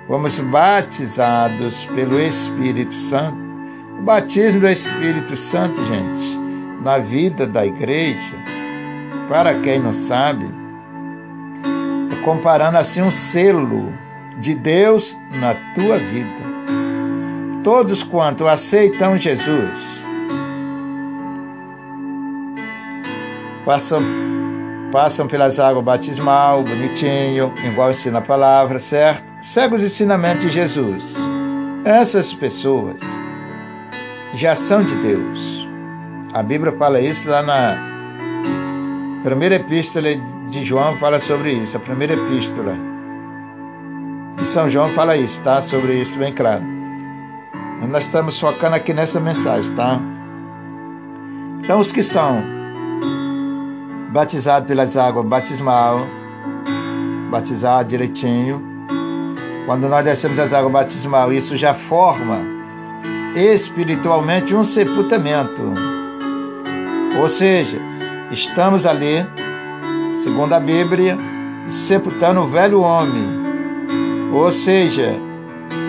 [0.07, 3.37] fomos batizados pelo Espírito Santo.
[3.99, 6.39] O batismo do Espírito Santo, gente,
[6.81, 8.35] na vida da igreja,
[9.29, 10.64] para quem não sabe,
[12.25, 13.93] comparando assim um selo
[14.39, 16.43] de Deus na tua vida.
[17.63, 20.03] Todos quanto aceitam Jesus,
[23.63, 24.01] passam,
[24.91, 29.23] passam pelas águas batismal, bonitinho, igual ensina a palavra, certo?
[29.41, 31.17] Segue os ensinamentos de Jesus.
[31.83, 32.97] Essas pessoas
[34.33, 35.69] já são de Deus.
[36.33, 37.77] A Bíblia fala isso lá na
[39.23, 40.09] primeira epístola
[40.59, 41.75] de João, fala sobre isso.
[41.75, 42.75] A primeira epístola
[44.37, 45.61] de São João fala isso, tá?
[45.61, 46.63] Sobre isso, bem claro.
[47.81, 49.99] Mas nós estamos focando aqui nessa mensagem, tá?
[51.61, 52.41] Então, os que são
[54.11, 56.07] batizado pelas águas batismal,
[57.29, 58.63] batizado direitinho.
[59.65, 62.39] Quando nós descemos as águas batismal, isso já forma
[63.35, 65.61] espiritualmente um sepultamento.
[67.19, 67.77] Ou seja,
[68.31, 69.25] estamos ali,
[70.25, 71.15] segundo a Bíblia,
[71.67, 73.45] sepultando o velho homem.
[74.33, 75.15] Ou seja,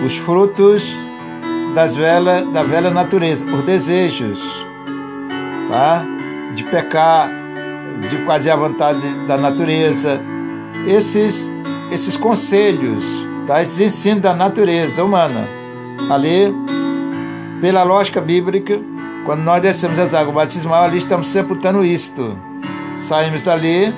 [0.05, 0.95] os frutos
[1.73, 4.63] das da velha natureza, os desejos,
[5.69, 6.05] tá?
[6.53, 7.31] De pecar,
[8.07, 10.21] de fazer a vontade da natureza,
[10.85, 11.49] esses,
[11.91, 13.03] esses conselhos,
[13.47, 13.59] tá?
[13.59, 15.47] esses ensinos da natureza humana,
[16.11, 16.53] ali,
[17.59, 18.79] pela lógica bíblica,
[19.25, 22.37] Quando nós descemos as águas batismal, ali estamos sepultando isto.
[22.95, 23.93] Saímos dali,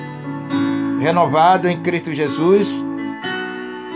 [1.00, 2.84] renovado em Cristo Jesus,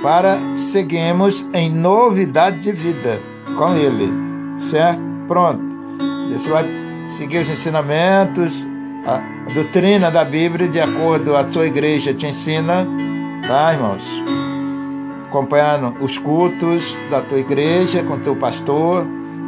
[0.03, 3.21] para seguirmos em novidade de vida
[3.57, 4.11] com Ele.
[4.59, 5.01] Certo?
[5.29, 5.63] Pronto.
[6.33, 6.65] Você vai
[7.07, 8.67] seguir os ensinamentos,
[9.07, 12.87] a doutrina da Bíblia de acordo a tua igreja te ensina,
[13.47, 14.23] tá, irmãos?
[15.27, 19.07] Acompanhando os cultos da tua igreja com teu pastor,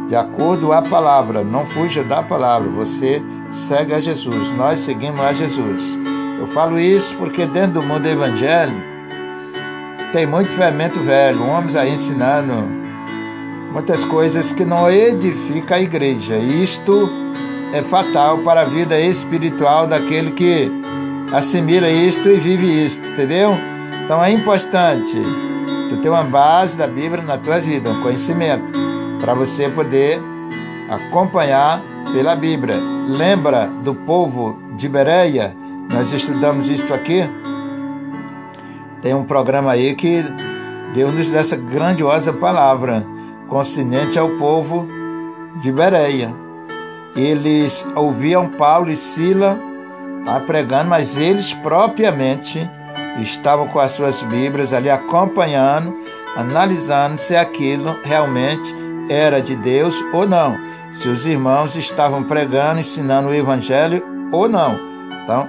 [0.08, 1.42] de acordo a palavra.
[1.42, 4.50] Não fuja da palavra, você segue a Jesus.
[4.56, 5.98] Nós seguimos a Jesus.
[6.38, 8.80] Eu falo isso porque dentro do mundo evangélico
[10.12, 12.52] tem muito fermento velho, homens aí ensinando
[13.72, 16.36] muitas coisas que não edificam a igreja.
[16.36, 17.10] Isto
[17.72, 20.70] é fatal para a vida espiritual daquele que
[21.32, 23.50] assimila isto e vive isto, entendeu?
[24.04, 25.16] Então é importante
[25.90, 28.72] tu ter uma base da Bíblia na tua vida, um conhecimento,
[29.20, 30.20] para você poder
[30.88, 31.82] acompanhar
[32.12, 32.76] pela Bíblia.
[33.08, 35.54] Lembra do povo de Bereia?
[35.90, 37.22] Nós estudamos isto aqui.
[39.02, 40.24] Tem um programa aí que
[40.94, 43.04] deu-nos dessa grandiosa palavra,
[43.48, 44.86] consciente ao povo
[45.60, 46.46] de Bereia
[47.16, 49.58] eles ouviam Paulo e Sila
[50.24, 52.68] tá, pregando, mas eles propriamente
[53.20, 55.96] estavam com as suas Bíblias ali acompanhando,
[56.36, 58.74] analisando se aquilo realmente
[59.08, 60.58] era de Deus ou não.
[60.92, 64.78] Se os irmãos estavam pregando, ensinando o Evangelho ou não.
[65.24, 65.48] Então,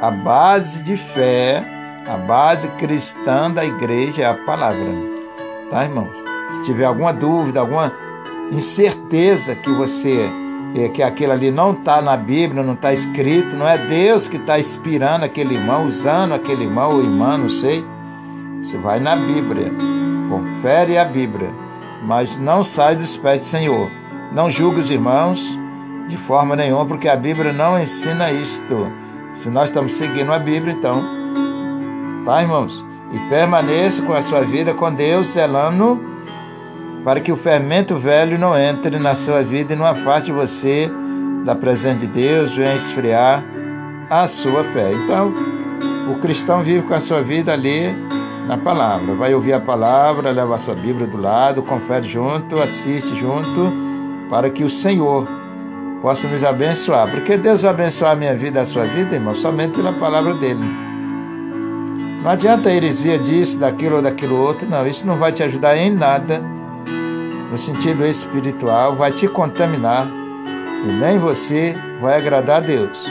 [0.00, 1.62] a base de fé,
[2.06, 4.78] a base cristã da igreja é a palavra.
[5.70, 6.16] Tá, irmãos?
[6.52, 7.92] Se tiver alguma dúvida, alguma
[8.50, 10.30] incerteza que você
[10.94, 14.58] que aquilo ali não está na Bíblia, não está escrito, não é Deus que está
[14.58, 17.84] inspirando aquele irmão, usando aquele irmão ou irmã, não sei.
[18.62, 19.72] Você vai na Bíblia,
[20.28, 21.50] confere a Bíblia,
[22.04, 23.90] mas não sai dos pés do Senhor.
[24.30, 25.58] Não julgue os irmãos
[26.06, 28.92] de forma nenhuma, porque a Bíblia não ensina isto.
[29.38, 31.00] Se nós estamos seguindo a Bíblia, então,
[32.24, 32.84] tá, irmãos?
[33.12, 36.00] E permaneça com a sua vida com Deus, zelando
[37.04, 40.90] para que o fermento velho não entre na sua vida e não afaste você
[41.44, 43.44] da presença de Deus, venha esfriar
[44.10, 44.92] a sua fé.
[44.92, 45.32] Então,
[46.10, 47.94] o cristão vive com a sua vida ali
[48.48, 49.14] na palavra.
[49.14, 53.72] Vai ouvir a palavra, leva a sua Bíblia do lado, confere junto, assiste junto,
[54.28, 55.37] para que o Senhor
[56.02, 57.10] possa nos abençoar.
[57.10, 60.64] Porque Deus vai abençoar a minha vida, a sua vida, irmão, somente pela palavra dele.
[62.22, 64.86] Não adianta a heresia disso, daquilo ou daquilo outro, não.
[64.86, 66.42] Isso não vai te ajudar em nada
[67.50, 70.06] no sentido espiritual, vai te contaminar
[70.84, 73.06] e nem você vai agradar a Deus.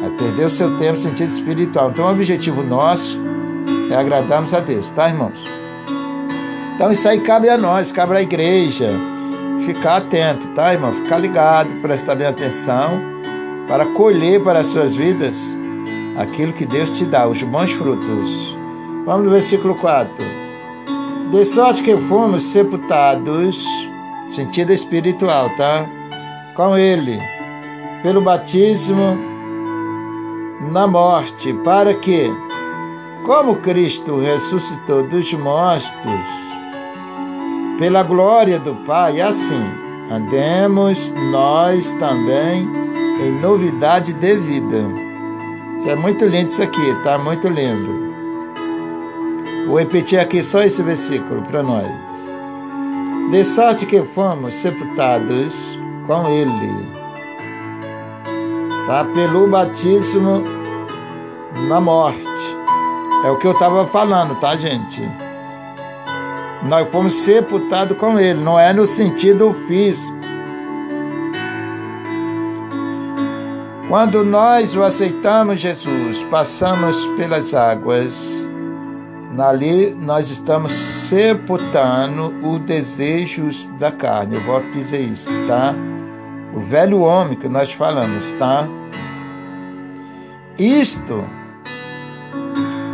[0.00, 1.90] Vai perder o seu tempo no sentido espiritual.
[1.90, 3.18] Então, o objetivo nosso
[3.90, 5.44] é agradarmos a Deus, tá, irmãos?
[6.74, 8.90] Então, isso aí cabe a nós, cabe à igreja.
[9.66, 10.92] Ficar atento, tá, irmão?
[10.92, 13.00] Ficar ligado, prestar bem atenção
[13.66, 15.58] para colher para as suas vidas
[16.16, 18.56] aquilo que Deus te dá, os bons frutos.
[19.04, 20.14] Vamos no versículo 4.
[21.32, 23.66] De sorte que fomos sepultados,
[24.28, 25.84] sentido espiritual, tá?
[26.54, 27.18] Com Ele,
[28.04, 29.18] pelo batismo
[30.70, 32.32] na morte, para que,
[33.24, 36.45] como Cristo ressuscitou dos mortos,
[37.78, 42.68] pela glória do Pai, assim andemos nós também
[43.20, 44.84] em novidade de vida.
[45.76, 47.18] Isso é muito lindo isso aqui, tá?
[47.18, 48.06] Muito lindo.
[49.66, 51.88] Vou repetir aqui só esse versículo para nós.
[53.30, 56.86] De sorte que fomos sepultados com Ele,
[58.86, 59.04] tá?
[59.04, 60.44] Pelo batismo
[61.68, 62.24] na morte.
[63.24, 65.25] É o que eu estava falando, tá, gente?
[66.62, 70.16] Nós fomos sepultados com Ele, não é no sentido físico.
[73.88, 78.48] Quando nós o aceitamos, Jesus, passamos pelas águas
[79.38, 84.36] Ali nós estamos sepultando os desejos da carne.
[84.36, 85.74] Eu volto dizer isso, tá?
[86.54, 88.66] O velho homem que nós falamos, tá?
[90.58, 91.22] Isto,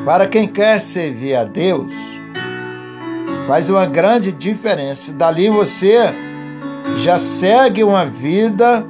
[0.05, 1.93] para quem quer servir a Deus,
[3.47, 5.13] faz uma grande diferença.
[5.13, 6.15] Dali você
[6.99, 8.87] já segue uma vida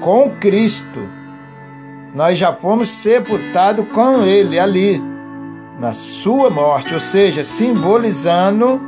[0.00, 1.08] com Cristo.
[2.14, 5.02] Nós já fomos sepultados com Ele ali
[5.78, 8.80] na sua morte, ou seja, simbolizando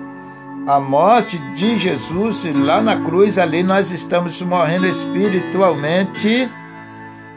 [0.67, 6.51] a morte de Jesus e lá na cruz, ali nós estamos morrendo espiritualmente,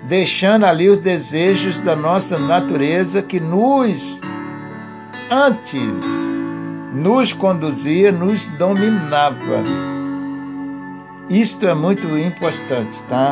[0.03, 4.19] deixando ali os desejos da nossa natureza que nos
[5.29, 6.23] antes
[6.93, 9.63] nos conduzia, nos dominava.
[11.29, 13.31] Isto é muito importante, tá?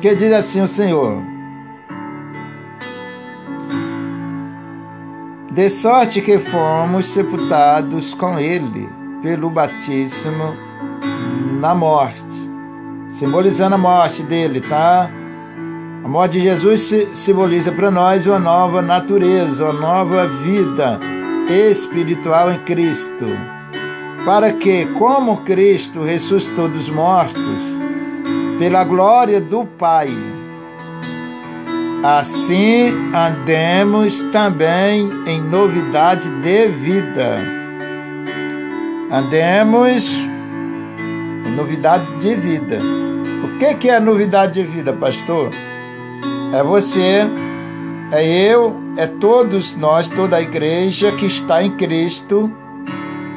[0.00, 1.22] Que diz assim o Senhor:
[5.50, 8.88] De sorte que fomos sepultados com Ele
[9.22, 10.56] pelo batismo
[11.60, 12.50] na morte,
[13.10, 15.10] simbolizando a morte dele, tá?
[16.08, 20.98] A morte de Jesus simboliza para nós uma nova natureza, uma nova vida
[21.70, 23.26] espiritual em Cristo.
[24.24, 27.62] Para que, como Cristo ressuscitou dos mortos,
[28.58, 30.08] pela glória do Pai,
[32.02, 37.36] assim andemos também em novidade de vida.
[39.12, 40.16] Andemos
[41.46, 42.78] em novidade de vida.
[43.44, 45.50] O que, é novidade de vida, pastor?
[46.52, 47.26] É você,
[48.10, 52.50] é eu, é todos nós, toda a igreja que está em Cristo,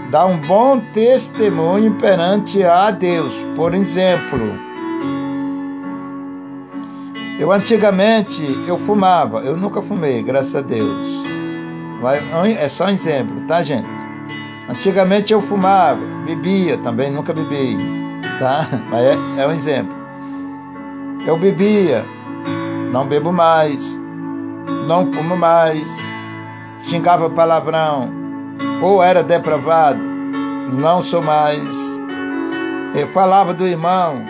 [0.09, 3.45] dá um bom testemunho perante a Deus.
[3.55, 4.39] Por exemplo,
[7.37, 11.21] eu antigamente eu fumava, eu nunca fumei, graças a Deus.
[12.57, 13.87] É só um exemplo, tá, gente?
[14.69, 17.77] Antigamente eu fumava, bebia também, nunca bebi,
[18.39, 18.67] tá?
[18.89, 19.93] Mas é, é um exemplo.
[21.25, 22.05] Eu bebia,
[22.91, 23.97] não bebo mais,
[24.85, 25.97] não fumo mais,
[26.79, 28.09] xingava palavrão,
[28.81, 30.01] ou era depravado,
[30.73, 31.99] não sou mais.
[32.93, 34.25] Eu falava do irmão,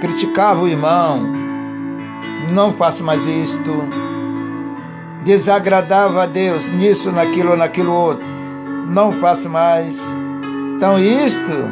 [0.00, 1.20] criticava o irmão,
[2.52, 3.84] não faço mais isto.
[5.24, 8.26] Desagradava a Deus nisso, naquilo, naquilo outro,
[8.88, 10.04] não faço mais.
[10.76, 11.70] Então isto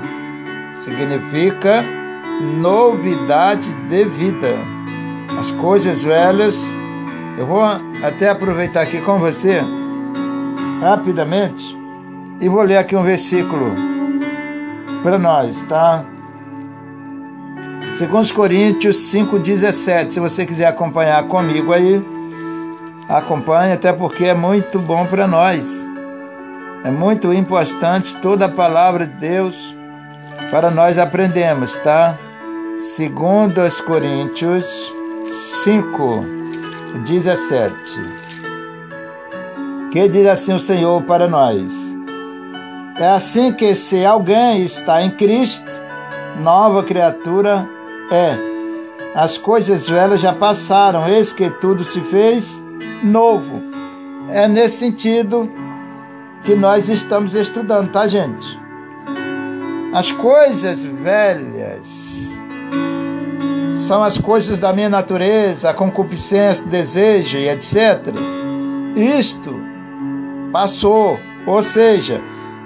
[0.74, 1.84] significa
[2.61, 4.75] novidade de vida
[5.39, 6.68] as coisas velhas.
[7.39, 7.62] Eu vou
[8.03, 9.61] até aproveitar aqui com você,
[10.80, 11.76] rapidamente,
[12.41, 13.72] e vou ler aqui um versículo
[15.03, 16.05] para nós, tá?
[17.99, 20.11] 2 Coríntios 5,17.
[20.11, 22.05] Se você quiser acompanhar comigo aí,
[23.09, 25.87] acompanhe, até porque é muito bom para nós.
[26.84, 29.74] É muito importante toda a palavra de Deus
[30.51, 32.18] para nós aprendermos, tá?
[32.76, 34.95] 2 Coríntios
[35.37, 36.24] 5,
[37.05, 37.74] 17.
[39.93, 41.95] Que diz assim o Senhor para nós:
[42.99, 45.70] É assim que se alguém está em Cristo,
[46.43, 47.68] nova criatura
[48.11, 48.34] é.
[49.14, 52.62] As coisas velhas já passaram, eis que tudo se fez
[53.03, 53.62] novo.
[54.30, 55.51] É nesse sentido
[56.45, 58.59] que nós estamos estudando, tá, gente?
[59.93, 62.25] As coisas velhas
[63.87, 68.12] são as coisas da minha natureza, a concupiscência, desejo e etc.
[68.97, 69.61] Isto
[70.53, 72.20] passou, ou seja,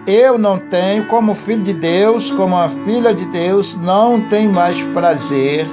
[0.06, 4.82] eu não tenho, como filho de Deus, como uma filha de Deus, não tenho mais
[4.94, 5.68] prazer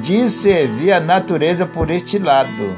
[0.00, 2.76] de servir a natureza por este lado.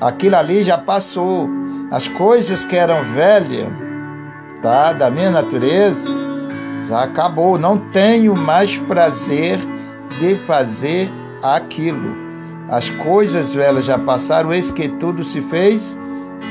[0.00, 1.48] Aquilo ali já passou.
[1.92, 3.68] As coisas que eram velhas,
[4.62, 6.10] tá, da minha natureza,
[6.88, 7.56] já acabou.
[7.56, 9.60] Não tenho mais prazer
[10.20, 11.10] de fazer
[11.42, 12.14] aquilo.
[12.68, 15.98] As coisas velhas já passaram, eis que tudo se fez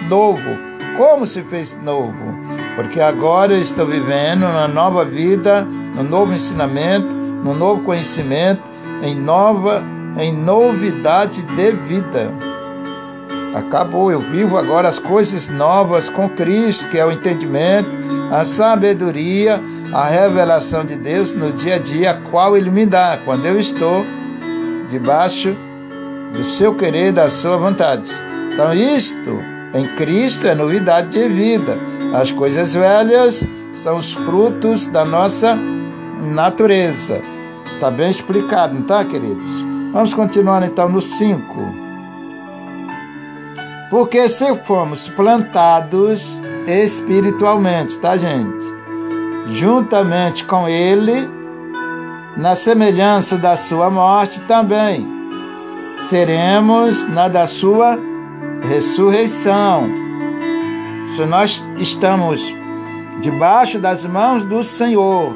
[0.09, 0.49] novo.
[0.97, 2.37] Como se fez novo?
[2.75, 5.65] Porque agora eu estou vivendo uma nova vida,
[5.97, 8.63] um novo ensinamento, um novo conhecimento,
[9.01, 9.81] em nova,
[10.19, 12.33] em novidade de vida.
[13.55, 17.89] Acabou, eu vivo agora as coisas novas com Cristo, que é o entendimento,
[18.31, 19.61] a sabedoria,
[19.93, 23.59] a revelação de Deus no dia a dia, a qual Ele me dá, quando eu
[23.59, 24.05] estou
[24.89, 25.55] debaixo
[26.33, 28.11] do seu querer, da sua vontade.
[28.53, 29.39] Então, isto
[29.73, 31.77] em Cristo é novidade de vida.
[32.13, 35.57] As coisas velhas são os frutos da nossa
[36.33, 37.21] natureza.
[37.73, 39.63] Está bem explicado, não está, queridos?
[39.93, 41.89] Vamos continuar então no 5.
[43.89, 48.78] Porque se fomos plantados espiritualmente, tá, gente?
[49.51, 51.29] Juntamente com ele,
[52.37, 55.07] na semelhança da sua morte também,
[55.97, 57.99] seremos na da sua
[58.61, 59.89] ressurreição.
[61.15, 62.53] Se nós estamos
[63.19, 65.35] debaixo das mãos do Senhor,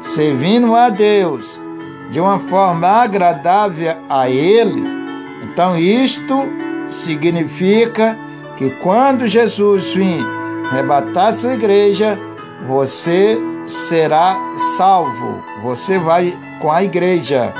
[0.00, 1.60] servindo a Deus
[2.10, 4.82] de uma forma agradável a Ele,
[5.44, 6.44] então isto
[6.90, 8.18] significa
[8.56, 10.20] que quando Jesus vir
[10.70, 12.18] arrebatar sua igreja,
[12.66, 14.36] você será
[14.76, 15.42] salvo.
[15.62, 17.52] Você vai com a igreja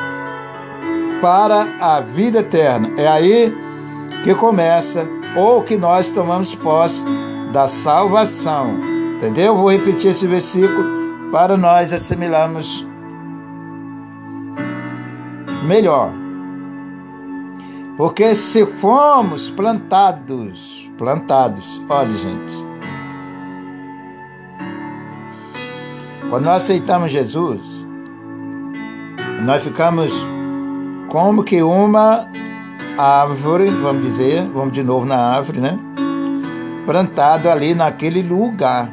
[1.21, 2.91] para a vida eterna.
[2.97, 3.55] É aí
[4.25, 7.05] que começa ou que nós tomamos posse
[7.53, 8.79] da salvação.
[9.17, 9.57] Entendeu?
[9.57, 12.87] Vou repetir esse versículo para nós assimilarmos
[15.65, 16.13] melhor.
[17.97, 22.72] Porque se fomos plantados, plantados, olha gente,
[26.33, 27.87] quando nós aceitamos Jesus,
[29.45, 30.27] nós ficamos
[31.11, 32.27] como que uma
[32.97, 35.79] árvore, vamos dizer, vamos de novo na árvore, né?
[36.87, 38.91] Plantado ali naquele lugar,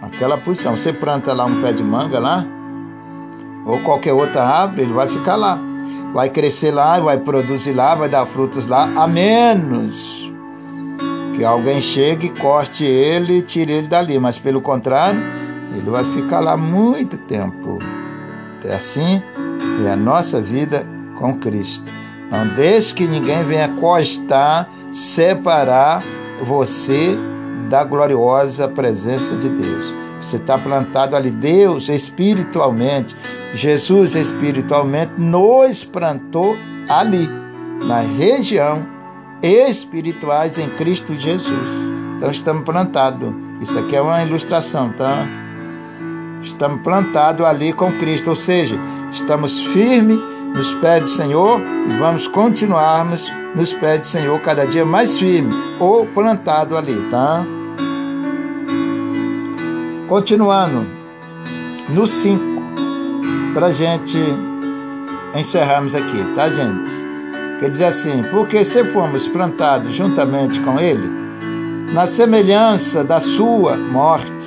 [0.00, 0.76] aquela posição.
[0.76, 2.46] Você planta lá um pé de manga lá,
[3.66, 5.58] ou qualquer outra árvore, ele vai ficar lá
[6.14, 10.32] vai crescer lá, vai produzir lá, vai dar frutos lá, a menos
[11.36, 14.16] que alguém chegue, corte ele e tire ele dali.
[14.18, 15.37] Mas pelo contrário,
[15.72, 17.78] ele vai ficar lá muito tempo.
[18.64, 19.22] É assim
[19.86, 20.84] é a nossa vida
[21.16, 21.90] com Cristo.
[22.30, 26.02] Não deixe que ninguém venha costar, separar
[26.42, 27.16] você
[27.70, 29.94] da gloriosa presença de Deus.
[30.20, 33.14] Você está plantado ali, Deus espiritualmente
[33.54, 36.56] Jesus espiritualmente nos plantou
[36.88, 37.28] ali,
[37.86, 38.86] na região
[39.42, 41.90] espirituais em Cristo Jesus.
[42.16, 43.32] Então estamos plantados.
[43.60, 45.26] Isso aqui é uma ilustração, tá?
[46.48, 48.76] Estamos plantados ali com Cristo, ou seja,
[49.12, 50.18] estamos firmes
[50.54, 55.54] nos pés do Senhor e vamos continuarmos nos pés do Senhor cada dia mais firme
[55.78, 57.44] ou plantado ali, tá?
[60.08, 60.86] Continuando
[61.90, 62.62] no 5
[63.52, 64.18] para gente
[65.34, 66.90] encerrarmos aqui, tá, gente?
[67.60, 71.08] Quer dizer assim, porque se fomos plantados juntamente com Ele,
[71.92, 74.37] na semelhança da sua morte,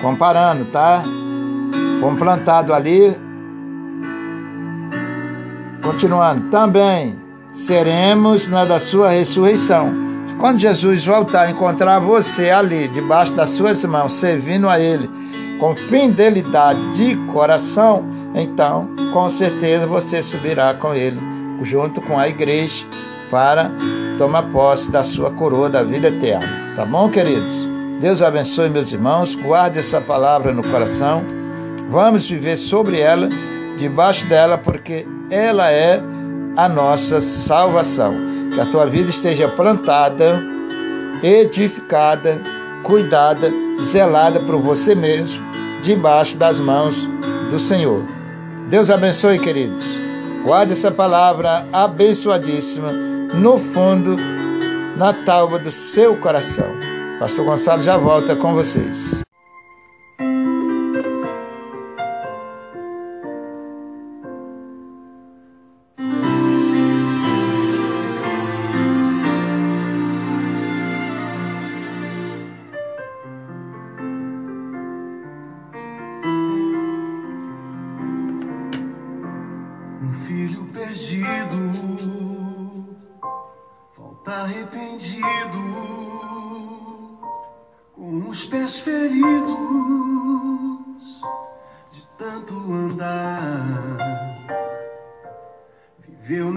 [0.00, 1.02] comparando, tá?
[2.00, 3.16] Fomos plantados ali,
[5.82, 7.16] continuando, também
[7.52, 9.92] seremos na da sua ressurreição.
[10.38, 15.08] Quando Jesus voltar encontrar você ali, debaixo das suas mãos, servindo a Ele,
[15.58, 21.18] com fidelidade de coração, então com certeza você subirá com ele,
[21.62, 22.84] junto com a igreja,
[23.30, 23.70] para
[24.18, 26.46] tomar posse da sua coroa da vida eterna.
[26.76, 27.75] Tá bom, queridos?
[28.00, 31.24] Deus abençoe meus irmãos, guarde essa palavra no coração.
[31.90, 33.26] Vamos viver sobre ela,
[33.78, 35.98] debaixo dela, porque ela é
[36.58, 38.14] a nossa salvação.
[38.52, 40.42] Que a tua vida esteja plantada,
[41.22, 42.38] edificada,
[42.82, 43.50] cuidada,
[43.82, 45.42] zelada por você mesmo
[45.80, 47.08] debaixo das mãos
[47.50, 48.04] do Senhor.
[48.68, 49.84] Deus abençoe, queridos.
[50.44, 54.16] Guarde essa palavra abençoadíssima no fundo,
[54.98, 56.95] na tábua do seu coração.
[57.18, 59.25] Pastor Gonçalo já volta com vocês.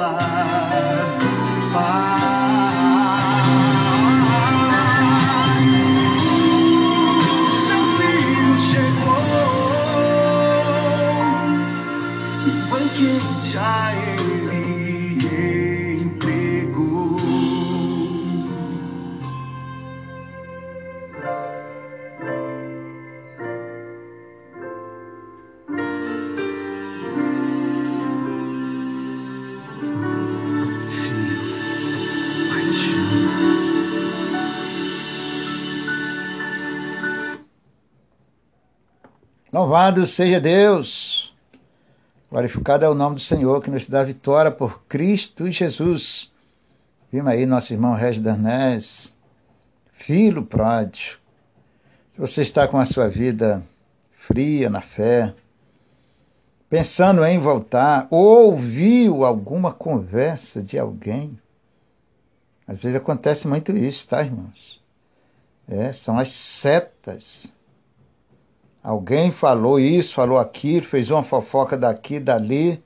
[0.00, 0.39] alive.
[39.70, 41.32] Louvado seja Deus!
[42.28, 46.28] Glorificado é o nome do Senhor que nos dá vitória por Cristo Jesus.
[47.12, 49.14] Vimos aí nosso irmão Regis Darnés,
[49.92, 51.20] filho pródigo.
[52.12, 53.64] Se você está com a sua vida
[54.26, 55.32] fria na fé,
[56.68, 61.38] pensando em voltar, ou ouviu alguma conversa de alguém,
[62.66, 64.82] às vezes acontece muito isso, tá, irmãos?
[65.68, 67.52] É, são as setas
[68.82, 72.82] Alguém falou isso, falou aquilo, fez uma fofoca daqui, dali.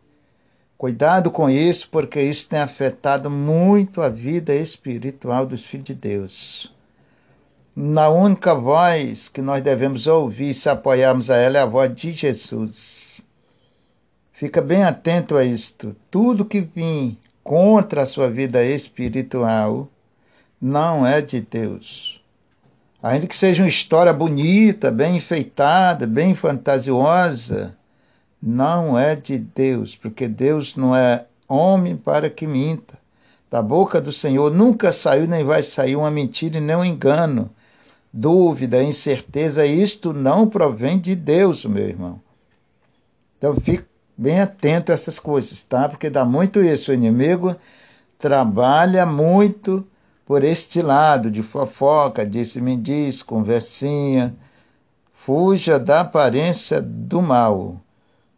[0.76, 6.74] Cuidado com isso, porque isso tem afetado muito a vida espiritual dos filhos de Deus.
[7.76, 12.12] Na única voz que nós devemos ouvir se apoiarmos a ela é a voz de
[12.12, 13.20] Jesus.
[14.32, 15.94] Fica bem atento a isto.
[16.10, 19.88] Tudo que vir contra a sua vida espiritual
[20.60, 22.23] não é de Deus.
[23.04, 27.76] Ainda que seja uma história bonita, bem enfeitada, bem fantasiosa,
[28.42, 32.96] não é de Deus, porque Deus não é homem para que minta.
[33.50, 37.50] Da boca do Senhor nunca saiu nem vai sair uma mentira e nem um engano.
[38.10, 42.18] Dúvida, incerteza, isto não provém de Deus, meu irmão.
[43.36, 43.84] Então fique
[44.16, 45.90] bem atento a essas coisas, tá?
[45.90, 46.90] Porque dá muito isso.
[46.90, 47.54] O inimigo
[48.18, 49.86] trabalha muito
[50.26, 54.34] por este lado de fofoca, disse-me diz, conversinha.
[55.24, 57.76] Fuja da aparência do mal.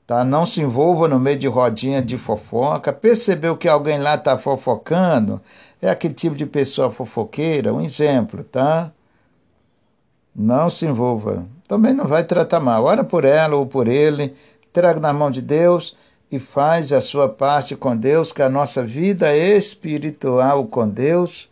[0.06, 0.24] Tá?
[0.24, 2.92] Não se envolva no meio de rodinha de fofoca.
[2.92, 5.40] Percebeu que alguém lá está fofocando?
[5.80, 8.90] É aquele tipo de pessoa fofoqueira, um exemplo, tá?
[10.34, 11.44] Não se envolva.
[11.68, 12.84] Também não vai tratar mal.
[12.84, 14.34] Ora por ela ou por ele,
[14.72, 15.96] traga na mão de Deus
[16.30, 21.48] e faz a sua parte com Deus, que a nossa vida espiritual com Deus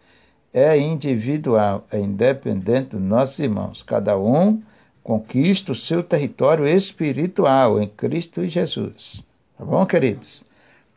[0.55, 3.83] é individual, é independente dos nossos irmãos.
[3.83, 4.63] Cada um
[5.03, 9.25] conquista o seu território espiritual em Cristo Jesus.
[9.59, 10.45] Tá bom, queridos?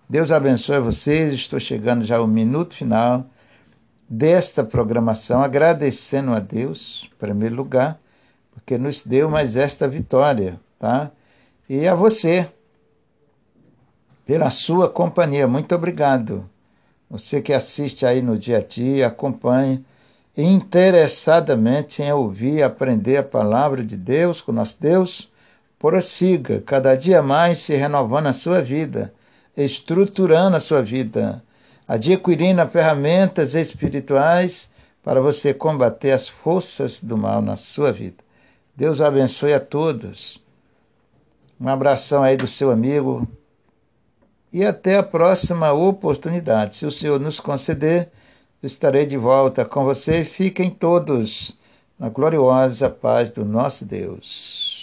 [0.08, 1.34] Deus abençoe vocês.
[1.34, 3.26] Estou chegando já ao minuto final
[4.08, 8.00] desta programação, agradecendo a Deus, em primeiro lugar,
[8.54, 11.12] porque nos deu mais esta vitória, tá?
[11.68, 12.48] E a você,
[14.26, 15.48] pela sua companhia.
[15.48, 16.48] Muito obrigado.
[17.10, 19.82] Você que assiste aí no dia a dia, acompanha
[20.36, 25.32] interessadamente em ouvir aprender a palavra de Deus com nosso Deus,
[25.80, 29.14] prossiga cada dia mais se renovando a sua vida,
[29.56, 31.42] estruturando a sua vida,
[31.88, 34.70] adquirindo ferramentas espirituais
[35.04, 38.18] para você combater as forças do mal na sua vida.
[38.76, 40.40] Deus abençoe a todos.
[41.60, 43.28] Um abração aí do seu amigo
[44.58, 46.78] e até a próxima oportunidade.
[46.78, 48.10] Se o Senhor nos conceder,
[48.64, 50.26] estarei de volta com você.
[50.26, 51.56] Fiquem todos
[52.00, 54.77] na gloriosa paz do nosso Deus.